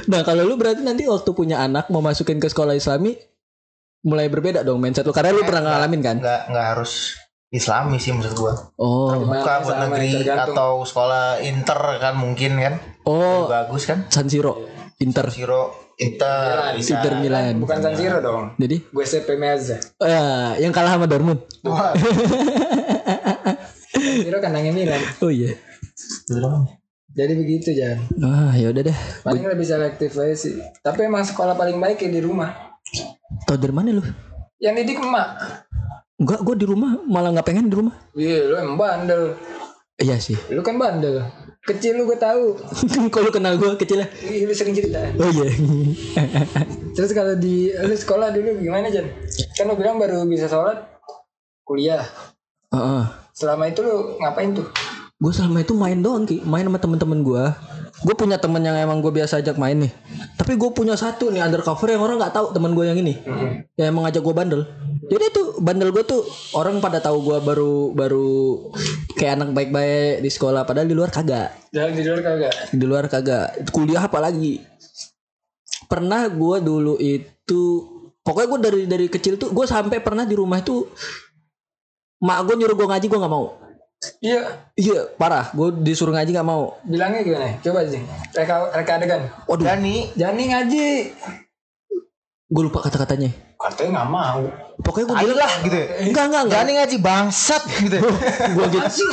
[0.08, 3.14] Nah kalau lu berarti nanti waktu punya anak mau masukin ke sekolah Islami
[4.02, 6.18] mulai berbeda dong mindset lu karena lu pernah ngalamin kan?
[6.18, 7.14] nggak nggak harus
[7.48, 10.56] Islami sih maksud gua Oh, buka buat negeri tergantung.
[10.56, 14.66] atau sekolah inter kan mungkin kan oh bagus kan San Siro,
[14.98, 17.62] Inter, Siro inter bisa Inter Milan.
[17.62, 18.58] Bukan San Siro dong.
[18.58, 19.78] Jadi Gue CP Meza.
[20.00, 21.46] eh, yang kalah sama Dortmund.
[21.62, 21.94] Wah,
[23.86, 24.98] San Siro kandangnya Milan.
[25.22, 25.54] Oh iya.
[27.12, 28.00] Jadi begitu Jan.
[28.24, 28.98] Ah ya udah deh.
[29.28, 30.56] Paling lebih selektif aja sih.
[30.80, 32.80] Tapi emang sekolah paling baik ya di rumah.
[33.44, 34.04] Tau dari mana lu?
[34.64, 35.28] Yang didik emak.
[36.22, 37.96] Enggak, gue di rumah malah nggak pengen di rumah.
[38.16, 39.36] Iya lu emang bandel.
[40.00, 40.40] Iya sih.
[40.56, 41.20] Lu kan bandel.
[41.68, 42.56] Kecil lu gue tahu.
[43.14, 44.08] Kalau lu kenal gue kecil ya.
[44.26, 45.04] Ih, lu sering cerita.
[45.20, 45.52] Oh iya.
[46.96, 49.08] Terus kalau di lu sekolah dulu gimana Jan?
[49.56, 50.80] Kan lu bilang baru bisa sholat
[51.68, 52.04] kuliah.
[52.72, 53.04] Heeh.
[53.36, 54.68] Selama itu lu ngapain tuh?
[55.22, 57.44] Gue selama itu main doang ki, main sama temen-temen gue.
[58.02, 59.94] Gue punya temen yang emang gue biasa ajak main nih.
[60.34, 63.22] Tapi gue punya satu nih undercover yang orang nggak tahu temen gue yang ini.
[63.78, 64.62] Yang emang ngajak gue bandel.
[65.06, 66.26] Jadi tuh bandel gue tuh
[66.58, 68.34] orang pada tahu gue baru baru
[69.14, 70.66] kayak anak baik-baik di sekolah.
[70.66, 71.54] Padahal di luar kagak.
[71.70, 72.54] Jalan di luar kagak?
[72.74, 73.48] Di luar kagak.
[73.70, 74.58] Kuliah apa lagi?
[75.86, 77.62] Pernah gue dulu itu
[78.26, 80.90] pokoknya gue dari dari kecil tuh gue sampai pernah di rumah itu
[82.26, 83.61] mak gue nyuruh gue ngaji gue nggak mau.
[84.22, 84.42] Iya.
[84.74, 85.54] Iya parah.
[85.54, 86.82] Gue disuruh ngaji nggak mau.
[86.82, 87.54] Bilangnya gimana?
[87.62, 88.02] Coba sih.
[88.34, 89.22] Reka, reka adegan.
[89.46, 89.66] Waduh.
[89.66, 90.90] Dani Jani ngaji.
[92.52, 93.30] Gue lupa kata-katanya.
[93.62, 94.42] Katanya nggak mau.
[94.82, 95.86] Pokoknya gue bilang lah gitu ya.
[96.02, 96.58] enggak enggak enggak.
[96.58, 98.02] Dani ngaji bangsat gitu ya.
[98.58, 99.06] Gue gitu.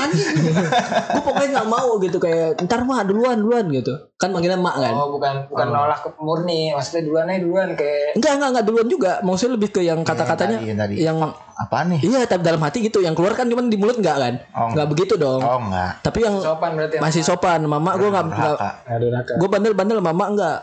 [1.12, 3.92] gue pokoknya nggak mau gitu kayak ntar mah duluan duluan gitu.
[4.16, 4.92] Kan manggilnya mak kan.
[4.96, 6.72] Oh bukan bukan nolak ke murni.
[6.72, 8.16] Maksudnya duluan aja duluan kayak.
[8.16, 9.12] Enggak enggak enggak duluan juga.
[9.20, 10.94] Maksudnya lebih ke yang kata-katanya tadi, yang tadi.
[10.98, 11.18] yang
[11.58, 12.00] Apaan nih?
[12.00, 13.02] iya tapi dalam hati gitu.
[13.02, 14.34] Yang keluar kan cuman di mulut enggak kan?
[14.54, 15.42] Oh, Enggak begitu dong.
[15.42, 16.00] Oh enggak.
[16.00, 16.96] Tapi yang Sopan berarti.
[16.96, 17.60] masih sopan.
[17.68, 18.40] Mama gue nggak nggak.
[18.56, 18.70] Durhaka.
[18.88, 19.32] Ada raka.
[19.36, 20.58] Gue bandel-bandel mama enggak.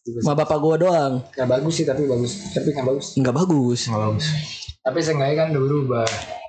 [0.00, 1.12] Sama bapak gue doang.
[1.36, 2.32] Gak bagus sih tapi bagus.
[2.56, 3.06] Tapi nggak bagus.
[3.20, 3.80] Enggak bagus.
[3.92, 4.26] Nggak bagus.
[4.82, 6.06] Tapi seenggaknya kan udah berubah.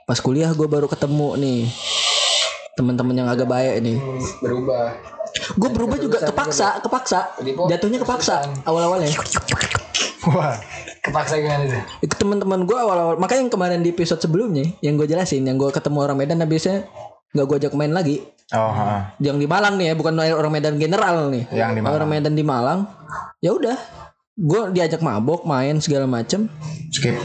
[0.08, 1.62] Pas kuliah gue baru ketemu nih
[2.74, 3.98] teman-teman yang agak baik nih.
[4.00, 4.86] Hmm, berubah.
[5.60, 7.20] Gue berubah juga kepaksa, kepaksa.
[7.41, 9.12] Jadi, Jatuhnya kepaksa awal-awalnya.
[10.32, 10.56] Wah.
[11.04, 11.84] Kepaksa gimana tuh?
[12.00, 15.68] Itu teman-teman gue awal-awal makanya yang kemarin di episode sebelumnya yang gue jelasin yang gue
[15.68, 16.88] ketemu orang Medan habisnya
[17.36, 19.16] nggak gue ajak main lagi Oh, ha.
[19.18, 21.96] yang di Malang nih ya bukan orang Medan general nih Yang di Malang.
[21.96, 22.80] orang Medan di Malang
[23.39, 23.78] ya udah
[24.36, 26.52] gue diajak mabok main segala macem
[26.88, 27.16] skip.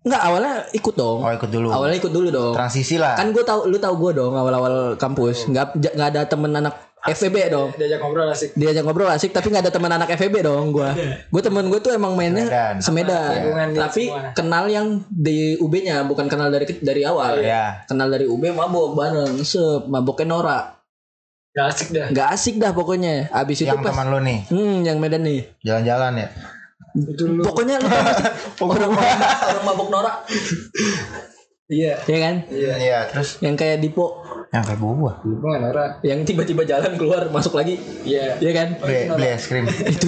[0.00, 1.68] nggak awalnya ikut dong Oh ikut dulu.
[1.70, 3.12] awalnya ikut dulu dong Transisi lah.
[3.14, 6.76] kan gue tahu lu tahu gue dong awal-awal kampus nggak j- nggak ada temen anak
[7.06, 7.68] FVB dong.
[7.74, 8.50] Diajak ngobrol asik.
[8.52, 10.88] diajak ngobrol asik tapi nggak ada teman anak FVB dong gue
[11.26, 12.48] gue temen gue tuh emang mainnya
[12.78, 13.44] semedan.
[13.44, 14.32] Lingkungan dia tapi semua.
[14.32, 17.38] kenal yang di UB-nya bukan kenal dari ke- dari awal.
[17.38, 17.84] Ya.
[17.84, 20.58] kenal dari UB mabok bareng sep maboknya Nora.
[21.52, 22.06] Gak asik dah.
[22.08, 23.28] nggak asik dah pokoknya.
[23.30, 24.38] Abis itu Yang pas teman lu nih?
[24.48, 25.44] Hmm yang Medan nih.
[25.60, 26.28] Jalan-jalan ya.
[26.94, 27.42] Itu lu.
[27.42, 28.02] pokoknya lu gak
[28.58, 30.12] orang orang mabok Nora
[31.64, 31.96] Iya.
[31.98, 32.72] ya kan Iya.
[32.76, 35.18] Iya, terus yang kayak Dipo yang kayak gua.
[35.18, 35.90] Gue gak norak.
[36.02, 38.36] yang tiba-tiba jalan keluar masuk lagi Iya.
[38.36, 39.64] ya kan Beli, beli es krim.
[39.96, 40.06] itu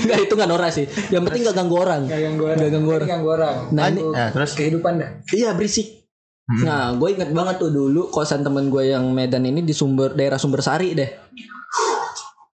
[0.00, 2.56] enggak itu nggak Nora sih yang penting nggak ganggu orang Gak ganggu orang.
[2.56, 3.08] Nggak ganggu orang.
[3.08, 3.56] Ganggu orang.
[3.70, 5.10] Nah, ini- Nah, terus kehidupan dah.
[5.28, 6.08] Iya berisik.
[6.44, 10.36] Nah, gue inget banget tuh dulu kosan temen gue yang Medan ini di sumber daerah
[10.36, 11.08] Sumber Sari deh.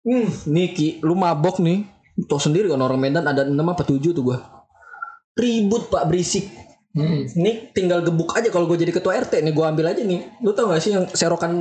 [0.03, 1.86] Hmm, Niki, lu mabok nih.
[2.24, 4.38] Tuh sendiri kan orang Medan ada 6 apa 7 tuh gue.
[5.34, 6.47] Ribut pak berisik.
[6.97, 7.28] Hmm.
[7.28, 10.40] Ini tinggal gebuk aja kalau gue jadi ketua RT nih gue ambil aja nih.
[10.40, 11.53] Lu tau gak sih yang serokan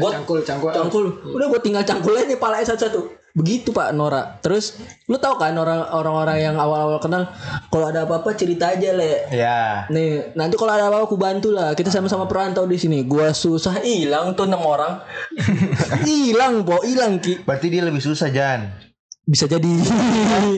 [0.00, 0.72] Got- cangkul, cangkul.
[0.72, 1.04] cangkul?
[1.36, 3.28] Udah gue tinggal cangkul aja nih palanya satu-satu.
[3.36, 4.40] Begitu Pak Nora.
[4.40, 7.28] Terus lu tahu kan orang orang-orang yang awal-awal kenal
[7.68, 9.28] kalau ada apa-apa cerita aja le.
[9.28, 9.84] Ya.
[9.92, 11.76] Nih, nanti kalau ada apa-apa aku bantu lah.
[11.76, 13.04] Kita sama-sama perantau di sini.
[13.04, 15.04] Gua susah hilang tuh enam orang.
[16.08, 17.44] Hilang, po, hilang Ki.
[17.44, 18.85] Berarti dia lebih susah Jan.
[19.26, 19.66] Bisa jadi.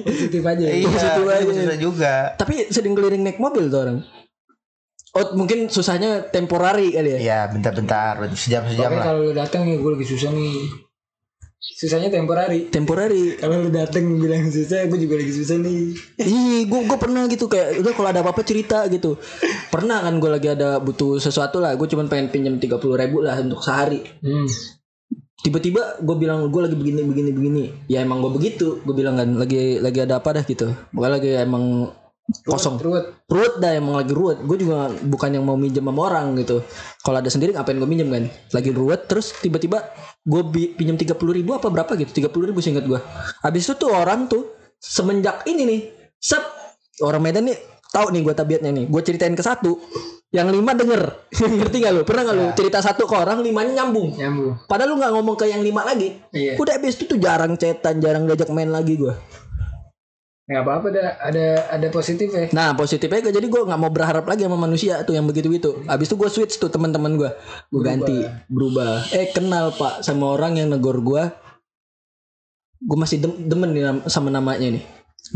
[0.04, 0.64] Positif aja.
[0.68, 1.52] Iya, positif dia aja.
[1.56, 2.14] susah juga.
[2.36, 3.98] Tapi sering keliling naik mobil tuh orang.
[5.16, 7.18] Oh, mungkin susahnya temporari kali ya.
[7.18, 9.06] Iya, bentar-bentar, sejam-sejam Pokoknya lah.
[9.08, 10.84] kalau lu datang nih gue lagi susah nih.
[11.58, 12.68] Susahnya temporari.
[12.68, 13.40] Temporari.
[13.40, 15.80] Kalau lu datang bilang susah, gue juga lagi susah nih.
[16.22, 19.16] Ih, gue gue pernah gitu kayak udah kalau ada apa-apa cerita gitu.
[19.72, 21.72] Pernah kan gue lagi ada butuh sesuatu lah.
[21.74, 24.04] Gue cuma pengen pinjam tiga puluh ribu lah untuk sehari.
[24.22, 24.46] Hmm.
[25.38, 27.64] Tiba-tiba gue bilang gue lagi begini begini begini.
[27.86, 28.82] Ya emang gue begitu.
[28.82, 30.74] Gue bilang kan lagi lagi ada apa dah gitu.
[30.90, 31.94] Bukan lagi emang
[32.44, 32.76] kosong.
[32.82, 33.24] Ruwet.
[33.30, 34.42] Ruwet dah emang lagi ruwet.
[34.42, 36.60] Gue juga bukan yang mau minjem sama orang gitu.
[37.06, 38.24] Kalau ada sendiri ngapain gue minjem kan?
[38.50, 39.86] Lagi ruwet terus tiba-tiba
[40.26, 40.42] gue
[40.74, 42.10] pinjam tiga puluh ribu apa berapa gitu?
[42.10, 43.00] Tiga puluh ribu singkat gue.
[43.40, 44.44] Habis itu tuh orang tuh
[44.78, 45.80] semenjak ini nih,
[46.22, 46.38] sep
[47.02, 47.58] orang Medan nih
[47.92, 48.84] tahu nih gue tabiatnya nih.
[48.88, 49.80] Gue ceritain ke satu,
[50.28, 51.28] yang lima denger.
[51.58, 52.02] Ngerti gak lu?
[52.04, 54.12] Pernah gak lu cerita satu ke orang limanya nyambung?
[54.16, 54.68] Nyambung.
[54.68, 56.20] Padahal lu nggak ngomong ke yang lima lagi.
[56.36, 56.60] Iya.
[56.60, 59.14] Udah habis itu tuh jarang cetan, jarang diajak main lagi gue.
[60.48, 62.48] Nggak apa-apa ada ada ada positif ya.
[62.56, 65.84] Nah positifnya gue jadi gue nggak mau berharap lagi sama manusia tuh yang begitu gitu.
[65.84, 67.28] Abis itu gue switch tuh teman-teman gue,
[67.68, 69.12] gue ganti berubah.
[69.12, 71.20] Eh kenal pak sama orang yang negor gue,
[72.80, 74.82] gue masih dem- demen nam- sama namanya nih.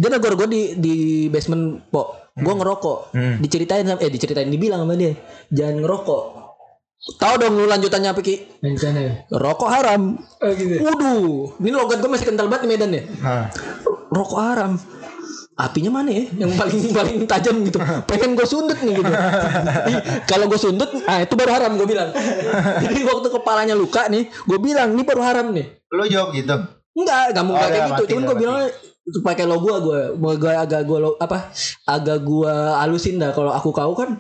[0.00, 0.94] Dia negor gue di di
[1.28, 2.98] basement po, gue ngerokok.
[3.12, 3.36] Hmm.
[3.38, 5.12] Diceritain sama- eh diceritain dibilang sama dia,
[5.48, 6.22] jangan ngerokok.
[7.12, 8.60] Tahu dong lu lanjutannya apa ki?
[8.60, 9.26] Rencana.
[9.28, 10.02] Rokok haram.
[10.38, 10.78] Oh gitu.
[10.78, 13.02] Waduh, ini logat gue masih kental banget di Medan ya.
[13.18, 13.46] Nah,
[14.08, 14.72] rokok haram
[15.52, 17.76] apinya mana ya yang paling paling tajam gitu
[18.08, 19.12] pengen gue sundut nih gitu
[20.30, 22.08] kalau gue sundut ah itu baru haram gue bilang
[22.80, 26.56] jadi waktu kepalanya luka nih gue bilang ini baru haram nih lu jawab gitu.
[26.94, 28.56] enggak nggak mau Oh, kayak udah, gitu mati, cuman gue bilang
[29.02, 31.50] pakai lo gua gue gue agak gue apa
[31.84, 34.14] agak gue alusin dah kalau aku kau kan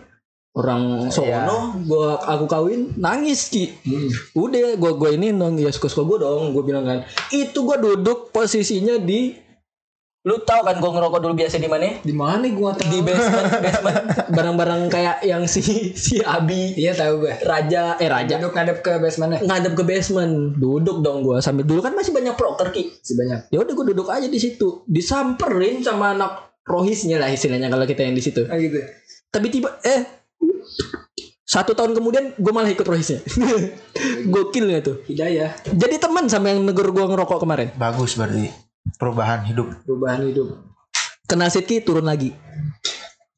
[0.52, 1.48] orang Iya.
[1.48, 4.10] sono gua aku kawin nangis ki Hmm.
[4.36, 6.98] udah gue gue ini dong ya suka suka gue dong gue bilang kan
[7.30, 9.32] itu gue duduk posisinya di
[10.22, 11.98] lu tahu kan gue ngerokok dulu biasa di mana?
[11.98, 12.94] Di mana gua tahu?
[12.94, 13.96] di basement basement.
[14.30, 16.78] Barang-barang kayak yang si si Abi.
[16.78, 17.34] Iya tahu gue.
[17.42, 17.98] Raja.
[17.98, 18.38] Eh Raja.
[18.38, 19.42] Duduk ngadep ke basementnya.
[19.42, 20.54] ngadep ke basement.
[20.54, 23.02] Duduk dong gue sambil dulu kan masih banyak proker ki.
[23.02, 23.50] Si banyak.
[23.50, 24.86] ya udah gue duduk aja di situ.
[24.86, 28.46] Disamperin sama anak rohisnya lah istilahnya kalau kita yang di situ.
[28.46, 28.78] Oh gitu.
[29.32, 30.06] tapi tiba eh
[31.42, 33.18] satu tahun kemudian gue malah ikut rohisnya.
[34.34, 35.02] Gokil ya tuh?
[35.10, 35.50] Hidayah.
[35.66, 37.74] jadi teman sama yang negur gue ngerokok kemarin.
[37.74, 39.68] Bagus berarti perubahan hidup.
[39.82, 40.48] Perubahan hidup.
[41.24, 42.36] kena Sidki turun lagi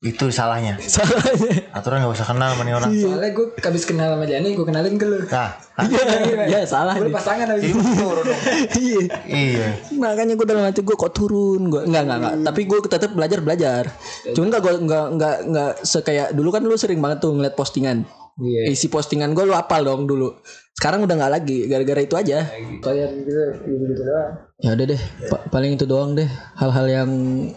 [0.00, 0.76] Itu salahnya.
[0.78, 2.90] salahnya Aturan gak usah kenal sama nih orang.
[2.92, 5.16] Soalnya gue habis kenal sama Jani, gue kenalin ke lu.
[5.24, 5.56] Nah,
[6.52, 7.72] ya salah Gue pasangan habis itu.
[7.72, 8.26] lu turun
[8.74, 9.66] iya Iya.
[9.94, 13.38] makanya gue dalam hati gue kok turun gue nggak nggak nggak tapi gue tetap belajar
[13.40, 13.82] belajar
[14.30, 18.04] cuman nggak gue nggak nggak nggak sekayak dulu kan lu sering banget tuh ngeliat postingan
[18.34, 18.66] Iya.
[18.68, 20.34] isi postingan gue lu apal dong dulu
[20.74, 22.50] sekarang udah nggak lagi gara-gara itu aja
[22.82, 24.30] Kalian gitu gitu doang.
[24.56, 27.10] ya udah deh pa- paling itu doang deh hal-hal yang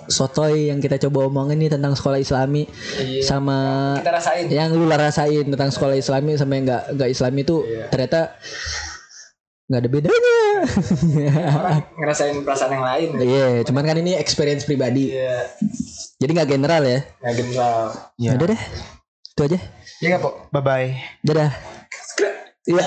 [0.06, 3.22] sotoy yang kita coba omongin nih tentang sekolah islami Iya.
[3.24, 3.58] sama
[3.98, 4.46] Kita rasain.
[4.48, 7.58] yang lu rasain tentang sekolah islami sama yang nggak nggak islami itu
[7.88, 8.38] ternyata
[9.68, 10.20] nggak ada bedanya
[11.54, 13.10] Orang ngerasain perasaan yang lain.
[13.20, 15.12] Iya, cuman kan ini experience pribadi.
[15.12, 15.54] Iya.
[16.18, 17.00] Jadi nggak general ya.
[17.20, 17.82] Nggak general.
[18.16, 18.32] Iya.
[18.34, 18.62] Udah deh.
[19.28, 19.60] Itu aja.
[20.00, 20.34] Iya nggak, Pok?
[20.50, 20.90] Bye bye.
[21.22, 21.52] Dadah.
[22.68, 22.84] Iya.